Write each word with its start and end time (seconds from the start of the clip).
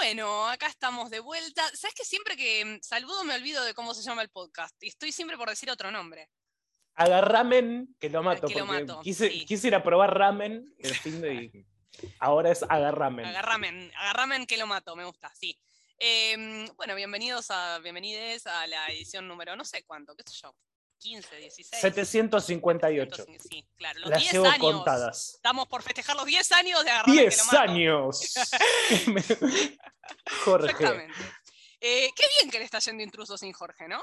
Bueno, 0.00 0.48
acá 0.48 0.66
estamos 0.66 1.10
de 1.10 1.20
vuelta. 1.20 1.62
¿Sabes 1.74 1.94
que 1.94 2.06
siempre 2.06 2.34
que 2.34 2.64
mm, 2.64 2.78
saludo 2.80 3.22
me 3.22 3.34
olvido 3.34 3.62
de 3.64 3.74
cómo 3.74 3.92
se 3.92 4.02
llama 4.02 4.22
el 4.22 4.30
podcast? 4.30 4.74
Y 4.82 4.88
estoy 4.88 5.12
siempre 5.12 5.36
por 5.36 5.50
decir 5.50 5.70
otro 5.70 5.90
nombre. 5.90 6.30
Agarramen, 6.94 7.94
que 8.00 8.08
lo 8.08 8.22
mato. 8.22 8.46
Que 8.46 8.54
lo 8.54 8.66
porque 8.66 8.80
mato, 8.80 9.00
quise, 9.02 9.28
sí. 9.28 9.44
quise 9.44 9.68
ir 9.68 9.74
a 9.74 9.82
probar 9.82 10.16
ramen 10.16 10.74
el 10.78 10.94
fin 10.94 11.20
de 11.20 11.66
ahora 12.18 12.50
es 12.50 12.62
agarramen. 12.62 13.26
Agarramen, 13.26 13.92
agarramen 13.94 14.46
que 14.46 14.56
lo 14.56 14.66
mato, 14.66 14.96
me 14.96 15.04
gusta, 15.04 15.30
sí. 15.34 15.60
Em, 15.98 16.66
bueno, 16.76 16.94
bienvenidos 16.94 17.50
a, 17.50 17.78
bienvenides 17.80 18.46
a 18.46 18.66
la 18.68 18.88
edición 18.88 19.28
número, 19.28 19.54
no 19.54 19.66
sé 19.66 19.82
cuánto, 19.82 20.16
qué 20.16 20.22
sé 20.26 20.34
yo, 20.42 20.56
15, 21.00 21.36
16. 21.36 21.80
758. 21.80 23.24
Sí, 23.48 23.66
claro, 23.76 24.00
los 24.00 24.10
Las 24.10 24.20
10 24.20 24.32
llevo 24.32 24.46
años. 24.46 24.58
contadas. 24.60 25.34
Estamos 25.34 25.66
por 25.66 25.82
festejar 25.82 26.14
los 26.16 26.26
10 26.26 26.52
años 26.52 26.84
de 26.84 26.90
que 26.90 27.10
lo 27.10 27.12
10 27.22 27.46
mato. 27.46 27.58
años. 27.58 28.20
Jorge. 30.44 30.70
Exactamente. 30.70 31.14
Eh, 31.80 32.10
qué 32.14 32.24
bien 32.38 32.50
que 32.50 32.58
le 32.58 32.64
está 32.64 32.78
yendo 32.80 33.02
intrusos 33.02 33.40
sin 33.40 33.52
Jorge, 33.52 33.88
¿no? 33.88 34.00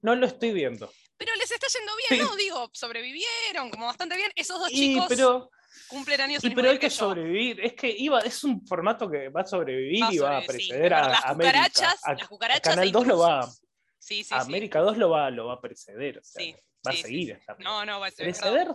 No 0.00 0.14
lo 0.14 0.26
estoy 0.26 0.52
viendo. 0.52 0.90
Pero 1.16 1.34
les 1.34 1.50
está 1.50 1.66
yendo 1.76 1.92
bien. 2.08 2.24
¿no? 2.24 2.36
Digo, 2.36 2.70
sobrevivieron 2.72 3.70
como 3.70 3.86
bastante 3.86 4.16
bien. 4.16 4.30
Esos 4.36 4.58
dos 4.60 4.70
Y, 4.70 4.94
chicos 4.94 5.06
pero, 5.08 5.50
cumplen 5.88 6.20
años 6.22 6.42
y, 6.44 6.50
pero 6.50 6.70
hay 6.70 6.78
que 6.78 6.88
yo. 6.88 6.96
sobrevivir. 6.96 7.60
Es 7.60 7.74
que 7.74 7.88
iba, 7.90 8.20
es 8.20 8.44
un 8.44 8.64
formato 8.66 9.10
que 9.10 9.28
va 9.28 9.42
a 9.42 9.46
sobrevivir 9.46 10.04
Va 10.04 10.14
y 10.14 10.18
va 10.18 10.38
a 10.38 10.42
sobrevivir, 10.42 10.62
sí. 10.62 10.68
preceder 10.70 10.94
a 10.94 11.08
Las 11.08 11.24
América. 11.26 11.52
cucarachas, 11.68 12.04
A- 12.04 12.14
las 12.14 12.28
cucarachas 12.28 12.66
a 12.66 12.70
Canal 12.70 12.88
e 12.88 12.92
2 12.92 13.06
lo 13.08 13.18
va. 13.18 13.52
Sí, 14.08 14.24
sí, 14.24 14.34
a 14.34 14.40
sí. 14.40 14.46
América 14.48 14.80
2 14.80 14.96
lo 14.96 15.10
va, 15.10 15.30
lo 15.30 15.46
va 15.48 15.54
a 15.54 15.60
preceder. 15.60 16.18
o 16.18 16.24
sea, 16.24 16.42
Sí, 16.42 16.54
va 16.86 16.92
a 16.92 16.94
seguir. 16.96 17.38
No, 17.58 17.84
no, 17.84 18.00
va 18.00 18.06
a 18.06 18.10
ser. 18.10 18.24
¿Preceder? 18.24 18.68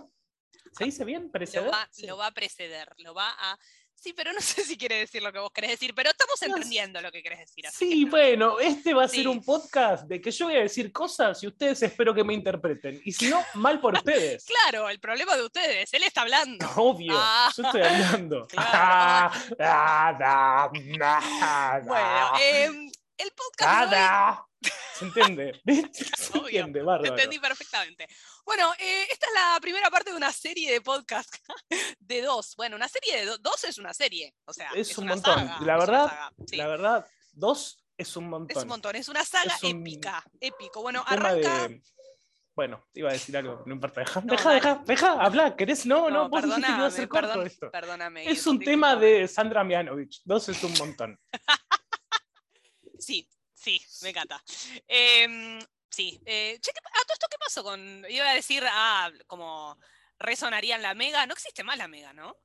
¿Se 0.77 0.83
dice 0.85 1.03
bien? 1.05 1.23
Lo 1.25 1.31
¿Preceder? 1.31 1.71
va, 1.71 1.89
lo 2.03 2.17
va 2.17 2.27
a 2.27 2.31
preceder, 2.31 2.87
lo 2.97 3.13
va 3.15 3.29
a. 3.37 3.57
Sí, 3.95 4.11
pero 4.13 4.33
no 4.33 4.41
sé 4.41 4.63
si 4.63 4.77
quiere 4.77 4.97
decir 4.97 5.23
lo 5.23 5.31
que 5.31 5.39
vos 5.39 5.51
querés 5.51 5.71
decir, 5.71 5.93
pero 5.95 6.09
estamos 6.11 6.35
No, 6.41 6.55
entendiendo 6.57 7.01
lo 7.01 7.11
que 7.11 7.23
querés 7.23 7.39
decir. 7.39 7.65
así 7.65 7.77
Sí, 7.91 8.03
que- 8.03 8.09
bueno, 8.11 8.59
este 8.59 8.93
va 8.93 9.05
a 9.05 9.07
ser 9.07 9.27
un 9.27 9.43
podcast 9.43 10.05
de 10.07 10.19
que 10.21 10.29
yo 10.29 10.45
voy 10.47 10.55
a 10.57 10.61
decir 10.61 10.91
cosas 10.91 11.41
y 11.41 11.47
ustedes 11.47 11.81
espero 11.83 12.13
que 12.13 12.23
me 12.23 12.33
interpreten. 12.33 13.01
Y 13.05 13.11
si 13.11 13.27
no, 13.29 13.41
mal 13.55 13.79
por 13.79 13.93
ustedes. 13.95 14.45
Claro, 14.45 14.89
el 14.89 14.99
problema 14.99 15.35
de 15.35 15.43
ustedes, 15.45 15.91
él 15.93 16.03
está 16.03 16.21
hablando. 16.21 16.65
Obvio, 16.75 17.13
Ah. 17.15 17.51
yo 17.57 17.63
estoy 17.63 17.81
hablando. 17.81 18.47
Claro. 18.47 18.69
Ah, 18.73 19.41
da, 19.57 20.69
da, 20.69 21.79
Bueno, 21.83 22.31
em, 22.41 22.91
el 23.17 23.31
podcast 23.31 23.79
de 23.79 23.85
hoy 23.85 23.91
da. 23.91 24.47
¿Se 24.97 25.05
entiende? 25.05 25.61
Se 25.93 26.37
entiende, 26.37 26.81
bárbaro. 26.81 27.13
entendí 27.13 27.39
perfectamente. 27.39 28.07
Bueno, 28.45 28.71
eh, 28.79 29.07
esta 29.11 29.27
es 29.27 29.33
la 29.33 29.59
primera 29.61 29.89
parte 29.89 30.11
de 30.11 30.17
una 30.17 30.31
serie 30.31 30.71
de 30.71 30.81
podcast 30.81 31.33
de 31.99 32.21
dos. 32.21 32.55
Bueno, 32.55 32.75
una 32.75 32.87
serie 32.87 33.17
de 33.19 33.25
do- 33.25 33.37
dos 33.39 33.63
es 33.63 33.77
una 33.77 33.93
serie. 33.93 34.33
O 34.45 34.53
sea, 34.53 34.69
Es 34.75 34.97
un 34.97 35.05
una 35.05 35.15
montón. 35.15 35.35
saga, 35.35 35.59
La 35.61 35.77
verdad, 35.77 36.07
saga, 36.07 36.33
sí. 36.47 36.55
La 36.57 36.67
verdad, 36.67 37.07
dos 37.31 37.83
es 37.97 38.15
un 38.17 38.29
montón. 38.29 38.57
Es 38.57 38.63
un 38.63 38.69
montón, 38.69 38.95
es 38.95 39.07
una 39.09 39.23
saga 39.25 39.55
Es 39.55 39.63
un 39.63 39.81
épica, 39.81 40.23
épico. 40.39 40.81
Bueno, 40.81 41.03
arranca. 41.05 41.67
de. 41.67 41.81
Bueno, 42.55 42.87
iba 42.93 43.09
a 43.09 43.13
decir 43.13 43.35
algo, 43.35 43.63
no 43.65 43.73
importa. 43.73 44.01
Deja, 44.01 44.21
No, 44.21 44.31
deja, 44.33 44.53
deja, 44.53 44.83
deja, 44.85 45.11
habla, 45.13 45.55
¿querés? 45.55 45.87
No, 45.87 46.09
no, 46.11 46.23
No, 46.25 46.29
vos 46.29 46.43
dijiste 46.43 46.67
que 46.67 46.71
iba 46.77 46.85
a 46.85 46.91
ser 46.91 47.07
corto 47.07 47.27
perdón- 47.29 47.47
esto. 47.47 47.71
perdóname. 47.71 48.29
Es 48.29 48.45
un 48.45 48.59
tema 48.59 48.95
de 48.95 49.27
Sandra 49.27 49.63
Mianovich. 49.63 50.21
Dos 50.23 50.49
es 50.49 50.63
un 50.63 50.71
montón. 50.77 51.19
Sí, 52.99 53.27
sí, 53.63 53.81
me 54.01 54.09
encanta. 54.09 54.43
Em, 54.87 55.59
sí, 55.89 56.19
eh, 56.25 56.59
che, 56.61 56.71
¿qué 56.73 56.81
pa- 56.81 56.89
ah, 56.93 57.03
todo 57.07 57.13
esto 57.13 57.27
qué 57.29 57.37
pasó 57.39 57.63
con. 57.63 58.05
Iba 58.09 58.29
a 58.29 58.33
decir, 58.35 58.63
ah, 58.69 59.09
como 59.27 59.77
resonaría 60.19 60.75
en 60.75 60.81
la 60.81 60.93
Mega. 60.93 61.25
No 61.25 61.33
existe 61.33 61.63
más 61.63 61.77
la 61.77 61.87
Mega, 61.87 62.13
¿no? 62.13 62.35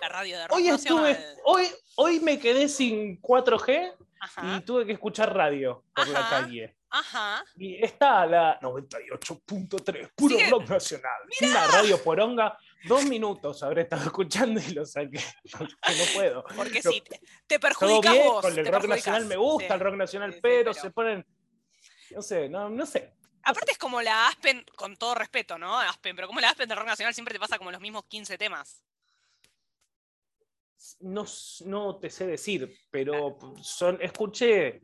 La 0.00 0.08
radio 0.10 0.38
de 0.38 0.46
rock 0.48 0.56
Hoy 0.58 0.68
estuve, 0.68 1.12
nacional. 1.12 1.36
hoy, 1.44 1.68
hoy 1.96 2.20
me 2.20 2.38
quedé 2.38 2.68
sin 2.68 3.18
4G 3.22 3.94
Ajá, 4.20 4.56
y 4.56 4.60
tuve 4.60 4.84
que 4.84 4.92
escuchar 4.92 5.34
radio 5.34 5.84
por 5.94 6.06
la 6.08 6.20
Ajá. 6.20 6.42
calle. 6.42 6.76
ajá. 6.90 7.44
Y 7.56 7.82
está 7.82 8.26
la 8.26 8.60
98.3, 8.60 10.10
puro 10.14 10.36
Sigue. 10.36 10.50
rock 10.50 10.68
nacional. 10.68 11.12
Una 11.40 11.66
radio 11.68 12.02
poronga. 12.02 12.58
Dos 12.84 13.04
minutos 13.06 13.62
habré 13.62 13.82
estado 13.82 14.04
escuchando 14.06 14.60
y 14.60 14.72
lo 14.72 14.84
saqué. 14.86 15.20
Porque 15.50 15.74
no 15.74 16.04
puedo. 16.14 16.44
Porque 16.56 16.80
Lo- 16.84 16.90
sí, 16.92 17.00
te, 17.00 17.20
te 17.46 17.58
perjudicas 17.60 18.12
bien, 18.12 18.26
vos. 18.26 18.42
con 18.42 18.58
el 18.58 18.66
rock 18.66 18.84
nacional 18.86 19.24
me 19.26 19.36
gusta 19.36 19.68
sí. 19.68 19.74
el 19.74 19.80
rock 19.80 19.94
nacional, 19.96 20.32
Sí, 20.34 20.38
pero, 20.42 20.70
pero- 20.72 20.82
se 20.82 20.90
ponen. 20.90 21.26
No 22.10 22.22
sé, 22.22 22.48
no, 22.48 22.68
no 22.70 22.86
sé. 22.86 23.14
Aparte 23.42 23.72
es 23.72 23.78
como 23.78 24.00
la 24.02 24.28
Aspen, 24.28 24.64
con 24.76 24.96
todo 24.96 25.14
respeto, 25.14 25.56
¿no? 25.58 25.78
Aspen, 25.78 26.14
pero 26.16 26.26
como 26.28 26.40
la 26.40 26.50
Aspen 26.50 26.68
de 26.68 26.74
rock 26.74 26.86
nacional 26.86 27.14
siempre 27.14 27.32
te 27.32 27.38
pasa 27.40 27.58
como 27.58 27.70
los 27.70 27.80
mismos 27.80 28.04
15 28.06 28.36
temas. 28.38 28.82
No, 31.00 31.24
no 31.64 31.96
te 31.96 32.10
sé 32.10 32.26
decir, 32.26 32.78
pero 32.90 33.38
son, 33.62 33.98
escuché, 34.00 34.82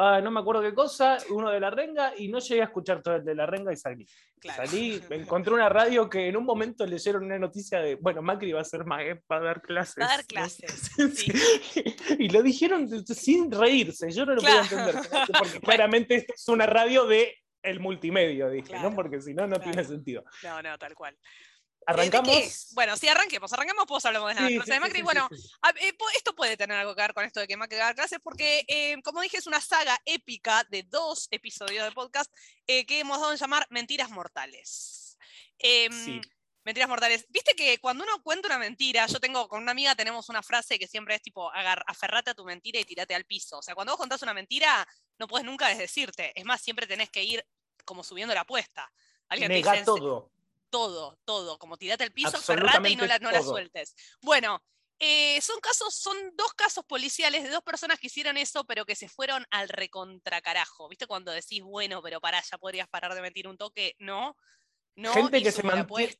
ah, 0.00 0.20
no 0.20 0.30
me 0.30 0.40
acuerdo 0.40 0.62
qué 0.62 0.72
cosa, 0.74 1.18
uno 1.30 1.50
de 1.50 1.60
la 1.60 1.70
renga 1.70 2.14
y 2.16 2.28
no 2.28 2.38
llegué 2.38 2.62
a 2.62 2.64
escuchar 2.64 3.02
todo 3.02 3.16
el 3.16 3.24
de 3.24 3.34
la 3.34 3.46
renga 3.46 3.72
y 3.72 3.76
salí. 3.76 4.06
Claro. 4.40 4.64
Salí, 4.66 5.00
encontré 5.10 5.52
una 5.52 5.68
radio 5.68 6.08
que 6.08 6.28
en 6.28 6.36
un 6.36 6.44
momento 6.44 6.86
leyeron 6.86 7.24
una 7.24 7.38
noticia 7.38 7.80
de, 7.80 7.96
bueno, 7.96 8.22
Macri 8.22 8.52
va 8.52 8.62
a 8.62 8.64
ser 8.64 8.84
maestro, 8.86 9.24
va 9.30 9.36
a 9.36 9.40
dar 9.40 9.60
clases. 9.60 10.02
Va 10.02 10.06
a 10.06 10.16
dar 10.16 10.26
clases. 10.26 10.90
Sí. 11.14 11.32
Sí. 11.72 11.82
Y 12.18 12.28
lo 12.30 12.42
dijeron 12.42 12.88
sin 13.06 13.50
reírse, 13.50 14.10
yo 14.10 14.24
no 14.24 14.34
lo 14.34 14.40
Claro. 14.40 14.62
entender, 14.62 14.94
porque 15.38 15.60
claramente 15.60 16.14
esto 16.16 16.32
es 16.34 16.48
una 16.48 16.66
radio 16.66 17.06
de 17.06 17.36
el 17.62 17.78
multimedio, 17.80 18.48
dije, 18.48 18.68
Claro. 18.68 18.90
¿no? 18.90 18.96
Porque 18.96 19.20
si 19.20 19.34
no, 19.34 19.46
no 19.46 19.60
tiene 19.60 19.84
sentido. 19.84 20.24
No, 20.42 20.62
no, 20.62 20.78
tal 20.78 20.94
cual. 20.94 21.16
Arrancamos. 21.90 22.34
Eh. 22.36 22.52
Bueno, 22.72 22.96
sí, 22.96 23.08
arranquemos. 23.08 23.52
Arranquemos, 23.52 23.84
pues 23.86 24.04
hablamos 24.04 24.28
de 24.28 24.34
las 24.40 24.48
Sí, 24.48 24.58
sí, 24.64 24.70
de 24.70 24.80
Macri. 24.80 24.98
sí, 24.98 25.02
bueno, 25.02 25.28
a- 25.62 25.70
eh, 25.70 25.96
esto 26.16 26.34
puede 26.34 26.56
tener 26.56 26.76
algo 26.78 26.94
que 26.94 27.02
ver 27.02 27.14
con 27.14 27.24
esto 27.24 27.40
de 27.40 27.46
que 27.48 27.56
Macri 27.56 27.76
va 27.76 27.84
a 27.84 27.86
dar 27.86 27.94
clases, 27.96 28.18
porque, 28.22 28.64
eh, 28.68 28.96
como 29.02 29.20
dije, 29.20 29.36
es 29.38 29.46
una 29.46 29.60
saga 29.60 29.98
épica 30.04 30.64
de 30.70 30.82
dos 30.84 31.28
episodios 31.30 31.84
de 31.84 31.92
podcast 31.92 32.32
eh, 32.66 32.86
que 32.86 33.00
hemos 33.00 33.18
dado 33.20 33.32
en 33.32 33.38
llamar 33.38 33.66
Mentiras 33.70 34.10
Mortales. 34.10 35.16
Em, 35.58 35.92
Sí. 35.92 36.20
Mentiras 36.62 36.90
mortales. 36.90 37.24
Viste 37.30 37.54
que 37.54 37.78
cuando 37.78 38.04
uno 38.04 38.22
cuenta 38.22 38.46
una 38.46 38.58
mentira, 38.58 39.06
yo 39.06 39.18
tengo 39.18 39.48
con 39.48 39.62
una 39.62 39.72
amiga 39.72 39.94
tenemos 39.94 40.28
una 40.28 40.42
frase 40.42 40.78
que 40.78 40.86
siempre 40.86 41.14
es 41.14 41.22
tipo, 41.22 41.50
agar, 41.52 41.82
aferrate 41.86 42.30
a 42.30 42.34
tu 42.34 42.44
mentira 42.44 42.78
y 42.78 42.84
tirate 42.84 43.14
al 43.14 43.24
piso. 43.24 43.58
O 43.58 43.62
sea, 43.62 43.74
cuando 43.74 43.94
vos 43.94 43.98
contás 43.98 44.20
una 44.22 44.34
mentira, 44.34 44.86
no 45.18 45.26
puedes 45.26 45.46
nunca 45.46 45.68
desdecirte. 45.68 46.38
Es 46.38 46.44
más, 46.44 46.60
siempre 46.60 46.86
tenés 46.86 47.08
que 47.08 47.24
ir 47.24 47.42
como 47.86 48.04
subiendo 48.04 48.34
la 48.34 48.42
apuesta. 48.42 48.92
Alguien 49.28 49.48
te 49.48 49.54
Nega 49.54 49.72
dice, 49.72 49.84
todo. 49.86 50.30
Todo, 50.70 51.18
todo, 51.24 51.58
como 51.58 51.76
tirate 51.76 52.04
al 52.04 52.12
piso, 52.12 52.36
aferrate 52.36 52.88
y 52.90 52.96
no 52.96 53.06
la, 53.06 53.18
no 53.18 53.30
la 53.30 53.42
sueltes. 53.42 53.94
Bueno, 54.22 54.62
eh, 54.98 55.40
son 55.40 55.58
casos, 55.60 55.94
son 55.94 56.16
dos 56.36 56.52
casos 56.54 56.84
policiales 56.84 57.42
de 57.42 57.48
dos 57.50 57.62
personas 57.62 57.98
que 57.98 58.08
hicieron 58.08 58.36
eso, 58.36 58.64
pero 58.64 58.84
que 58.84 58.94
se 58.94 59.08
fueron 59.08 59.46
al 59.50 59.68
recontracarajo. 59.68 60.88
¿Viste 60.88 61.06
cuando 61.06 61.32
decís, 61.32 61.62
bueno, 61.62 62.02
pero 62.02 62.20
pará, 62.20 62.42
ya 62.42 62.58
podrías 62.58 62.88
parar 62.88 63.14
de 63.14 63.22
mentir 63.22 63.48
un 63.48 63.56
toque? 63.56 63.94
No, 63.98 64.36
no, 64.96 65.12
Gente 65.14 65.42
que 65.42 65.52
se 65.52 65.62
mantiene- 65.62 66.18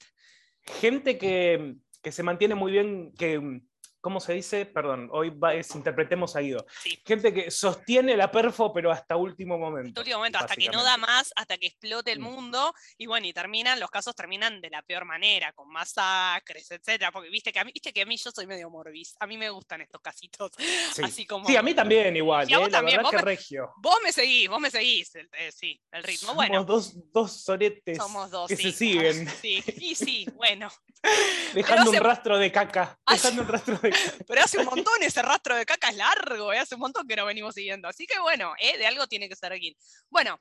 gente 0.80 1.18
que, 1.18 1.76
que 2.02 2.12
se 2.12 2.22
mantiene 2.22 2.54
muy 2.54 2.72
bien, 2.72 3.12
que, 3.14 3.60
¿cómo 4.00 4.20
se 4.20 4.32
dice? 4.34 4.66
Perdón, 4.66 5.08
hoy 5.12 5.30
va, 5.30 5.54
es, 5.54 5.74
interpretemos 5.74 6.34
a 6.36 6.40
Guido. 6.40 6.64
Sí. 6.82 7.00
Gente 7.06 7.32
que 7.32 7.50
sostiene 7.50 8.16
la 8.16 8.30
perfo, 8.30 8.72
pero 8.72 8.90
hasta 8.90 9.16
último 9.16 9.58
momento. 9.58 9.88
Hasta 9.90 10.00
último 10.00 10.18
momento, 10.18 10.38
hasta 10.38 10.56
que 10.56 10.68
no 10.68 10.82
da 10.82 10.96
más, 10.96 11.32
hasta 11.36 11.58
que 11.58 11.66
explote 11.68 12.12
el 12.12 12.20
Mm. 12.20 12.22
mundo, 12.22 12.74
y 12.98 13.06
bueno, 13.06 13.26
y 13.26 13.32
terminan, 13.32 13.78
los 13.80 13.90
casos 13.90 14.14
terminan 14.14 14.60
de 14.60 14.70
la 14.70 14.82
peor 14.82 15.04
manera, 15.04 15.52
con 15.52 15.68
masacres, 15.70 16.70
etcétera, 16.70 17.12
porque 17.12 17.30
viste 17.30 17.52
que 17.52 17.58
a 17.60 17.64
mí, 17.64 17.72
viste 17.72 17.92
que 17.92 18.02
a 18.02 18.06
mí 18.06 18.16
yo 18.16 18.30
soy 18.30 18.46
medio 18.46 18.70
morbis, 18.70 19.14
a 19.20 19.26
mí 19.26 19.36
me 19.36 19.50
gustan 19.50 19.80
estos 19.80 20.00
casitos, 20.00 20.50
Sí. 20.92 21.02
así 21.04 21.26
como... 21.26 21.46
Sí, 21.46 21.56
a 21.56 21.62
mí 21.62 21.74
también 21.74 22.16
igual, 22.16 22.48
Y 22.50 22.54
a 22.54 22.58
vos 22.58 22.68
eh, 22.68 22.70
la 22.72 22.82
verdad 22.82 23.02
vos 23.02 23.10
que 23.10 23.16
me- 23.16 23.22
regio. 23.22 23.72
Vos 23.78 23.96
me 24.02 24.12
seguís, 24.12 24.48
vos 24.48 24.60
me 24.60 24.70
seguís, 24.70 25.14
el- 25.14 25.28
eh, 25.38 25.52
sí, 25.52 25.80
el 25.92 26.02
ritmo. 26.02 26.28
Somos 26.28 26.36
Bueno, 26.36 26.64
dos, 26.64 26.94
dos 27.12 27.42
soretes 27.44 27.96
somos 27.98 28.30
dos, 28.30 28.48
que 28.48 28.56
se 28.56 28.72
siguen, 28.72 29.28
Sí, 29.40 29.62
y 29.78 29.94
sí, 29.94 30.26
bueno. 30.34 30.70
dejando 31.54 31.90
un 31.90 31.96
rastro 31.96 32.38
de 32.38 32.52
caca. 32.52 32.98
Dejando 33.10 33.42
un 33.42 33.48
rastro 33.48 33.76
de 33.78 33.89
caca. 33.89 33.89
Pero 34.26 34.42
hace 34.42 34.58
un 34.58 34.66
montón 34.66 35.02
ese 35.02 35.22
rastro 35.22 35.56
de 35.56 35.66
caca 35.66 35.90
es 35.90 35.96
largo, 35.96 36.52
eh, 36.52 36.58
hace 36.58 36.74
un 36.74 36.80
montón 36.80 37.06
que 37.06 37.16
no 37.16 37.26
venimos 37.26 37.54
siguiendo. 37.54 37.88
Así 37.88 38.06
que 38.06 38.18
bueno, 38.20 38.54
eh, 38.58 38.78
de 38.78 38.86
algo 38.86 39.06
tiene 39.06 39.28
que 39.28 39.36
ser 39.36 39.52
aquí. 39.52 39.76
Bueno, 40.08 40.40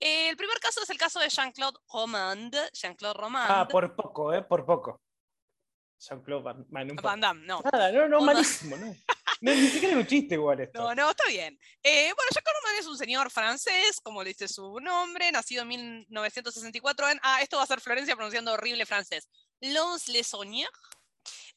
eh, 0.00 0.28
el 0.28 0.36
primer 0.36 0.58
caso 0.60 0.82
es 0.82 0.90
el 0.90 0.98
caso 0.98 1.20
de 1.20 1.28
Jean-Claude 1.28 1.78
Romand. 1.92 2.54
Jean-Claude 2.72 3.18
Romand. 3.18 3.50
Ah, 3.50 3.68
por 3.68 3.94
poco, 3.96 4.32
¿eh? 4.32 4.42
Por 4.42 4.64
poco. 4.64 5.02
Jean-Claude 6.00 6.42
Van, 6.42 7.20
Damme, 7.20 7.44
no. 7.44 7.60
Nada, 7.72 7.90
no, 7.90 8.08
no, 8.08 8.20
malísimo, 8.20 8.76
¿no? 8.76 8.94
No, 9.40 9.54
Ni 9.54 9.68
siquiera 9.68 9.92
era 9.92 10.00
un 10.00 10.06
chiste 10.06 10.34
igual 10.34 10.60
esto. 10.60 10.80
No, 10.80 10.94
no, 10.94 11.10
está 11.10 11.24
bien. 11.28 11.58
Eh, 11.82 12.12
bueno, 12.14 12.28
Jacques 12.34 12.52
Roman 12.54 12.78
es 12.78 12.86
un 12.86 12.96
señor 12.96 13.30
francés, 13.30 14.00
como 14.02 14.22
le 14.22 14.30
dice 14.30 14.48
su 14.48 14.80
nombre, 14.80 15.30
nacido 15.30 15.62
en 15.62 15.68
1964 15.68 17.10
en... 17.10 17.20
Ah, 17.22 17.40
esto 17.42 17.56
va 17.56 17.62
a 17.62 17.66
ser 17.66 17.80
Florencia 17.80 18.16
pronunciando 18.16 18.52
horrible 18.52 18.84
francés. 18.86 19.28
Lons 19.60 20.08
Les. 20.08 20.32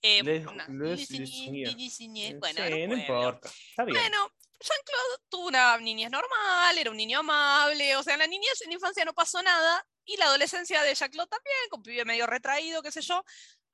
Eh, 0.01 0.23
Les- 0.23 0.45
una- 0.47 0.67
Les 0.67 1.09
Les 1.11 1.29
Sauniers. 1.29 1.75
Les 1.75 1.93
Sauniers, 1.97 2.29
Sí, 2.31 2.37
Bueno, 2.39 2.87
no 2.87 2.97
importa. 2.97 3.49
Está 3.69 3.83
bien. 3.85 3.97
Bueno, 3.99 4.31
Jean-Claude 4.59 5.23
tuvo 5.29 5.47
una 5.47 5.77
niñez 5.77 6.09
normal, 6.11 6.77
era 6.77 6.89
un 6.91 6.97
niño 6.97 7.19
amable, 7.19 7.95
o 7.95 8.03
sea, 8.03 8.13
en 8.13 8.19
la 8.19 8.27
niñez, 8.27 8.61
en 8.61 8.69
la 8.69 8.75
infancia 8.75 9.05
no 9.05 9.13
pasó 9.13 9.41
nada, 9.41 9.85
y 10.05 10.17
la 10.17 10.25
adolescencia 10.25 10.81
de 10.83 10.93
Jean-Claude 10.95 11.29
también, 11.29 11.57
con 11.69 11.81
pibe 11.83 12.05
medio 12.05 12.27
retraído, 12.27 12.81
qué 12.83 12.91
sé 12.91 13.01
yo, 13.01 13.23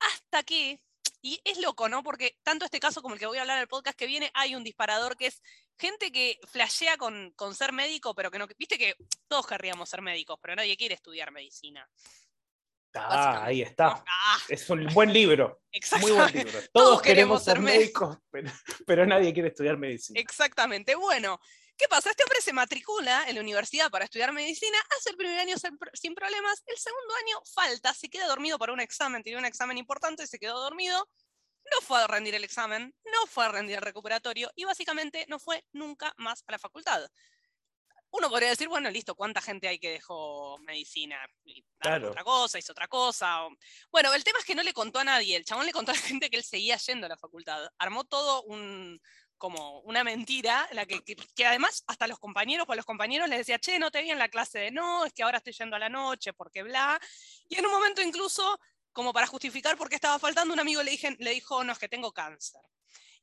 hasta 0.00 0.42
que 0.42 0.80
y 1.20 1.40
es 1.44 1.58
loco, 1.58 1.88
¿no? 1.88 2.04
Porque 2.04 2.38
tanto 2.44 2.64
este 2.64 2.78
caso 2.78 3.02
como 3.02 3.14
el 3.14 3.20
que 3.20 3.26
voy 3.26 3.38
a 3.38 3.40
hablar 3.40 3.56
en 3.56 3.62
el 3.62 3.68
podcast 3.68 3.98
que 3.98 4.06
viene, 4.06 4.30
hay 4.34 4.54
un 4.54 4.62
disparador 4.62 5.16
que 5.16 5.26
es 5.26 5.42
gente 5.76 6.12
que 6.12 6.38
flashea 6.46 6.96
con, 6.96 7.32
con 7.32 7.56
ser 7.56 7.72
médico, 7.72 8.14
pero 8.14 8.30
que 8.30 8.38
no. 8.38 8.46
Viste 8.56 8.78
que 8.78 8.94
todos 9.26 9.44
querríamos 9.46 9.88
ser 9.90 10.00
médicos, 10.00 10.38
pero 10.40 10.54
nadie 10.54 10.76
quiere 10.76 10.94
estudiar 10.94 11.32
medicina. 11.32 11.88
Ah, 13.00 13.44
ahí 13.44 13.62
está. 13.62 14.04
Ah, 14.06 14.38
Es 14.48 14.68
un 14.70 14.86
buen 14.94 15.12
libro. 15.12 15.60
Muy 16.00 16.10
buen 16.12 16.22
exactamente. 16.28 16.44
libro. 16.44 16.60
Todos, 16.72 17.02
queremos 17.02 17.42
queremos 17.42 17.44
ser 17.44 17.60
médicos, 17.60 18.18
pero, 18.30 18.50
pero 18.86 19.06
nadie 19.06 19.32
quiere 19.32 19.48
estudiar 19.48 19.76
medicina. 19.76 20.18
Exactamente. 20.20 20.94
Bueno, 20.94 21.40
¿qué 21.76 21.86
pasa? 21.88 22.10
Este 22.10 22.22
hombre 22.24 22.40
se 22.40 22.52
matricula 22.52 23.28
en 23.28 23.34
la 23.36 23.40
universidad 23.40 23.90
para 23.90 24.04
estudiar 24.04 24.32
medicina, 24.32 24.78
hace 24.98 25.10
el 25.10 25.16
primer 25.16 25.38
año 25.38 25.56
sin 25.58 25.76
pro- 25.78 25.90
sin 25.94 26.14
problemas, 26.14 26.62
el 26.66 26.76
segundo 26.78 27.14
año 27.26 27.40
falta, 27.52 27.94
se 27.94 28.08
queda 28.08 28.26
dormido 28.26 28.58
para 28.58 28.72
un 28.72 28.80
examen, 28.80 29.22
tenía 29.22 29.38
un 29.38 29.44
examen 29.44 29.78
importante, 29.78 30.26
se 30.26 30.38
quedó 30.38 30.58
dormido, 30.60 31.08
no 31.70 31.80
fue 31.86 32.02
a 32.02 32.06
rendir 32.06 32.34
el 32.34 32.44
examen, 32.44 32.94
no 33.04 33.26
fue 33.26 33.44
a 33.44 33.48
rendir 33.50 33.76
el 33.76 33.82
recuperatorio 33.82 34.50
y 34.54 34.64
básicamente 34.64 35.26
no 35.28 35.38
fue 35.38 35.64
nunca 35.72 36.14
más 36.16 36.42
a 36.46 36.52
la 36.52 36.58
facultad. 36.58 37.02
Uno 38.10 38.30
podría 38.30 38.48
decir, 38.50 38.68
bueno, 38.68 38.90
listo, 38.90 39.14
¿cuánta 39.14 39.40
gente 39.42 39.68
hay 39.68 39.78
que 39.78 39.90
dejó 39.90 40.58
medicina? 40.60 41.18
Y 41.44 41.62
Claro. 41.78 42.08
otra 42.10 42.24
cosa, 42.24 42.58
hizo 42.58 42.72
otra 42.72 42.88
cosa. 42.88 43.44
o- 43.46 43.50
Bueno, 43.90 44.14
el 44.14 44.24
tema 44.24 44.38
es 44.38 44.44
que 44.44 44.54
no 44.54 44.62
le 44.62 44.72
contó 44.72 44.98
a 44.98 45.04
nadie. 45.04 45.36
El 45.36 45.44
chabón 45.44 45.66
le 45.66 45.72
contó 45.72 45.90
a 45.92 45.94
la 45.94 46.00
gente 46.00 46.30
que 46.30 46.36
él 46.38 46.44
seguía 46.44 46.76
yendo 46.78 47.06
a 47.06 47.10
la 47.10 47.16
facultad. 47.18 47.68
Armó 47.78 48.04
todo 48.04 48.42
un, 48.44 48.98
como 49.36 49.80
una 49.80 50.04
mentira, 50.04 50.66
en 50.70 50.76
la 50.76 50.86
que, 50.86 51.02
que- 51.04 51.16
que 51.16 51.46
además 51.46 51.84
hasta 51.86 52.06
los 52.06 52.18
compañeros, 52.18 52.66
pues 52.66 52.76
los 52.78 52.86
compañeros 52.86 53.28
les 53.28 53.38
decía, 53.40 53.58
che, 53.58 53.78
no 53.78 53.90
te 53.90 54.02
vi 54.02 54.10
en 54.10 54.18
la 54.18 54.28
clase 54.28 54.58
de 54.58 54.70
no, 54.70 55.04
es 55.04 55.12
que 55.12 55.22
ahora 55.22 55.38
estoy 55.38 55.52
yendo 55.52 55.76
a 55.76 55.78
la 55.78 55.88
noche, 55.90 56.32
porque 56.32 56.62
bla. 56.62 56.98
Y 57.48 57.56
en 57.56 57.66
un 57.66 57.72
momento 57.72 58.00
incluso, 58.02 58.58
como 58.90 59.12
para 59.12 59.26
justificar 59.26 59.76
por 59.76 59.88
qué 59.90 59.94
estaba 59.96 60.18
faltando, 60.18 60.54
un 60.54 60.60
amigo 60.60 60.82
le, 60.82 60.90
dije, 60.92 61.14
le 61.20 61.30
dijo, 61.32 61.62
no, 61.62 61.72
es 61.72 61.78
que 61.78 61.88
tengo 61.88 62.10
cáncer. 62.12 62.62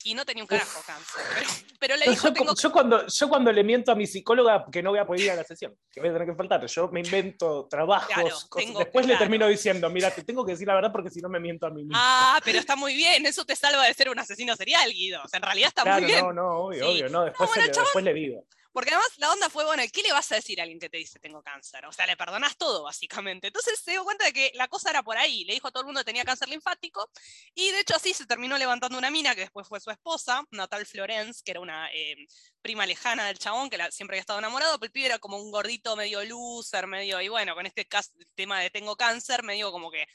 Y 0.04 0.14
no 0.14 0.24
tenía 0.24 0.44
un 0.44 0.48
carajo 0.48 0.82
cáncer, 0.86 1.24
pero, 1.34 1.50
pero 1.80 1.96
le 1.98 2.06
dijo, 2.12 2.28
yo, 2.28 2.34
tengo 2.34 2.54
yo 2.54 2.72
cuando, 2.72 3.08
yo 3.08 3.28
cuando 3.30 3.52
le 3.52 3.64
miento 3.64 3.92
a 3.92 3.96
mi 3.96 4.06
psicóloga 4.06 4.64
que 4.72 4.84
no 4.84 4.92
voy 4.92 5.00
a 5.00 5.06
poder 5.08 5.22
ir 5.22 5.32
a 5.32 5.36
la 5.36 5.44
sesión, 5.44 5.76
que 5.92 6.00
voy 6.00 6.10
a 6.10 6.14
tener 6.14 6.28
que 6.28 6.36
faltar, 6.36 6.64
yo 6.68 6.88
me 6.90 7.00
invento 7.00 7.68
trabajos, 7.68 8.08
Claro, 8.14 8.30
cosas. 8.30 8.50
tengo- 8.68 8.80
después 8.80 9.08
le 9.08 9.16
termino 9.18 9.48
diciendo, 9.48 9.90
mira, 9.90 10.12
te 10.12 10.24
tengo 10.24 10.46
que 10.46 10.52
decir 10.52 10.68
la 10.68 10.76
verdad 10.76 10.92
porque 10.92 11.10
si 11.10 11.22
no 11.22 11.30
me 11.30 11.40
miento 11.40 11.66
a 11.66 11.72
mí 11.72 11.82
mismo. 11.84 11.94
Ah, 11.98 12.40
pero 12.46 12.60
está 12.60 12.76
muy 12.76 12.94
bien, 12.96 13.26
eso 13.26 13.46
te 13.46 13.56
salva 13.56 13.84
de 13.88 13.94
ser 13.96 14.10
un 14.10 14.20
asesino 14.20 14.56
serial, 14.56 14.92
Guido. 14.92 15.22
O 15.24 15.28
sea, 15.28 15.38
en 15.38 15.44
realidad 15.44 15.70
está 15.70 15.82
claro, 15.82 16.02
muy 16.04 16.12
bien. 16.12 16.24
no, 16.24 16.34
no, 16.34 16.50
obvio, 16.66 16.86
Sí. 16.86 16.92
obvio, 16.92 17.10
no, 17.10 17.24
después, 17.26 17.50
bueno, 17.50 17.66
le, 17.66 17.72
chabón- 17.72 17.84
después 17.86 18.06
le 18.06 18.14
digo. 18.14 18.46
Porque 18.76 18.92
además 18.92 19.08
la 19.20 19.32
onda 19.32 19.50
fue, 19.50 19.64
bueno, 19.64 19.84
¿qué 19.90 20.02
le 20.02 20.12
vas 20.12 20.30
a 20.34 20.36
decir 20.36 20.60
a 20.60 20.64
alguien 20.64 20.82
que 20.82 20.90
te 20.90 20.98
dice 20.98 21.18
tengo 21.18 21.42
cáncer? 21.42 21.86
O 21.86 21.94
sea, 21.94 22.06
le 22.06 22.18
perdonás 22.18 22.58
todo, 22.58 22.84
básicamente. 22.84 23.48
Entonces 23.48 23.80
se 23.80 23.92
dio 23.92 24.04
cuenta 24.04 24.26
de 24.26 24.34
que 24.34 24.52
la 24.54 24.68
cosa 24.68 24.90
era 24.90 25.02
por 25.02 25.16
ahí. 25.18 25.46
Le 25.46 25.54
dijo 25.54 25.70
a 25.70 25.72
todo 25.72 25.84
el 25.84 25.86
mundo 25.86 26.02
que 26.02 26.06
tenía 26.08 26.26
cáncer 26.26 26.50
linfático. 26.50 27.10
Y 27.54 27.72
de 27.72 27.80
hecho 27.80 27.96
así 27.96 28.14
se 28.14 28.26
terminó 28.26 28.58
levantando 28.58 28.98
una 28.98 29.10
mina 29.10 29.34
que 29.34 29.40
después 29.40 29.66
fue 29.66 29.80
su 29.80 29.92
esposa, 29.92 30.44
Natal 30.52 30.86
Florence, 30.86 31.42
que 31.46 31.52
era 31.52 31.62
una 31.62 31.90
eh, 31.94 32.18
prima 32.62 32.86
lejana 32.86 33.28
del 33.28 33.40
chabón, 33.40 33.70
que 33.70 33.78
siempre 33.92 34.16
había 34.16 34.22
estado 34.22 34.40
enamorado. 34.40 34.78
Pero 34.78 34.88
el 34.88 34.92
pibe 34.92 35.06
era 35.06 35.20
como 35.20 35.38
un 35.38 35.52
gordito 35.52 35.96
medio 35.96 36.22
loser, 36.26 36.86
medio, 36.86 37.22
y 37.22 37.30
bueno, 37.30 37.56
con 37.56 37.66
este 37.66 37.88
tema 38.36 38.60
de 38.60 38.72
tengo 38.72 38.98
cáncer, 38.98 39.42
medio 39.44 39.72
como 39.72 39.90
que... 39.90 40.06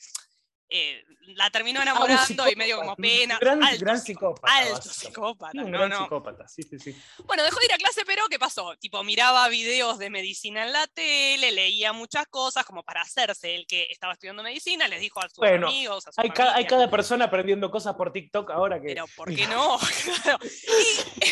eh, 0.70 1.04
la 1.34 1.50
terminó 1.50 1.82
enamorando 1.82 2.48
y 2.48 2.56
medio 2.56 2.76
como 2.78 2.92
Ah, 2.92 2.96
pena. 2.96 3.38
Gran, 3.40 3.62
alto 3.62 3.84
gran 3.84 4.00
psicópata. 4.00 4.56
Alto 4.56 4.88
psicópata. 4.88 5.52
Sí, 5.52 5.58
un 5.58 5.70
no, 5.70 5.78
gran 5.78 5.90
no. 5.90 6.02
psicópata, 6.04 6.48
sí, 6.48 6.62
sí, 6.62 6.78
sí. 6.78 6.96
Bueno, 7.24 7.42
dejó 7.44 7.58
de 7.58 7.66
ir 7.66 7.72
a 7.72 7.76
clase, 7.78 8.04
pero 8.06 8.24
¿qué 8.28 8.38
pasó? 8.38 8.76
Tipo, 8.78 9.02
miraba 9.04 9.46
videos 9.48 9.98
de 9.98 10.10
medicina 10.10 10.64
en 10.64 10.72
la 10.72 10.86
tele, 10.86 11.52
leía 11.52 11.92
muchas 11.92 12.26
cosas 12.28 12.64
como 12.64 12.82
para 12.82 13.02
hacerse 13.02 13.54
el 13.54 13.66
que 13.66 13.86
estaba 13.90 14.12
estudiando 14.14 14.42
medicina, 14.42 14.88
les 14.88 15.00
dijo 15.00 15.20
a 15.20 15.28
sus 15.28 15.38
Bueno, 15.38 15.68
amigos, 15.68 16.06
a 16.06 16.12
su 16.12 16.20
Hay, 16.20 16.30
ca- 16.30 16.54
hay 16.54 16.66
cada 16.66 16.88
persona 16.90 17.26
aprendiendo 17.26 17.70
cosas 17.70 17.94
por 17.96 18.12
TikTok 18.12 18.50
ahora 18.50 18.80
que. 18.80 18.88
pero 18.88 19.06
¿por 19.16 19.28
qué 19.34 19.46
no? 19.46 19.78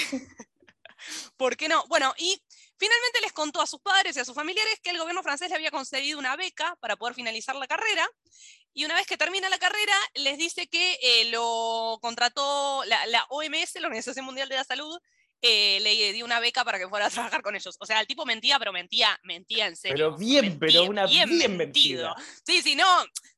¿Por 1.37 1.57
qué 1.57 1.69
no? 1.69 1.85
Bueno, 1.89 2.13
y 2.19 2.43
finalmente 2.79 3.21
les 3.23 3.33
contó 3.33 3.61
a 3.61 3.67
sus 3.67 3.81
padres 3.81 4.17
y 4.17 4.21
a 4.21 4.25
sus 4.25 4.35
familiares 4.35 4.81
que 4.83 4.91
el 4.91 4.99
gobierno 4.99 5.23
francés 5.23 5.51
le 5.51 5.57
había 5.57 5.71
concedido 5.71 6.19
una 6.19 6.37
beca 6.37 6.77
para 6.81 6.97
poder 6.97 7.15
finalizar 7.15 7.57
la 7.57 7.67
carrera. 7.67 8.09
Y 8.73 8.85
una 8.85 8.95
vez 8.95 9.07
que 9.07 9.17
termina 9.17 9.49
la 9.49 9.59
carrera, 9.59 9.95
les 10.15 10.39
dice 10.39 10.69
que 10.69 10.99
eh, 11.03 11.25
lo 11.31 11.99
contrató 12.01 12.85
la, 12.85 13.07
la 13.07 13.25
OMS, 13.31 13.75
la 13.81 13.89
Organización 13.89 14.25
Mundial 14.25 14.49
de 14.49 14.57
la 14.57 14.65
Salud, 14.65 14.99
eh, 15.41 15.79
le 15.81 16.13
dio 16.13 16.25
una 16.25 16.41
beca 16.41 16.65
para 16.65 16.79
que 16.79 16.89
fuera 16.89 17.07
a 17.07 17.11
trabajar 17.11 17.43
con 17.43 17.55
ellos. 17.55 17.77
O 17.79 17.87
sea, 17.87 18.01
el 18.01 18.07
tipo 18.07 18.27
mentía, 18.27 18.59
pero 18.59 18.73
mentía, 18.73 19.19
mentía 19.23 19.67
en 19.67 19.77
serio. 19.77 19.95
Pero 19.97 20.17
bien, 20.19 20.45
Mentía, 20.59 20.59
pero 20.61 20.85
una 20.85 21.07
bien, 21.07 21.57
mentido. 21.57 22.15
Sí, 22.45 22.61
sí, 22.63 22.75
no, 22.75 22.85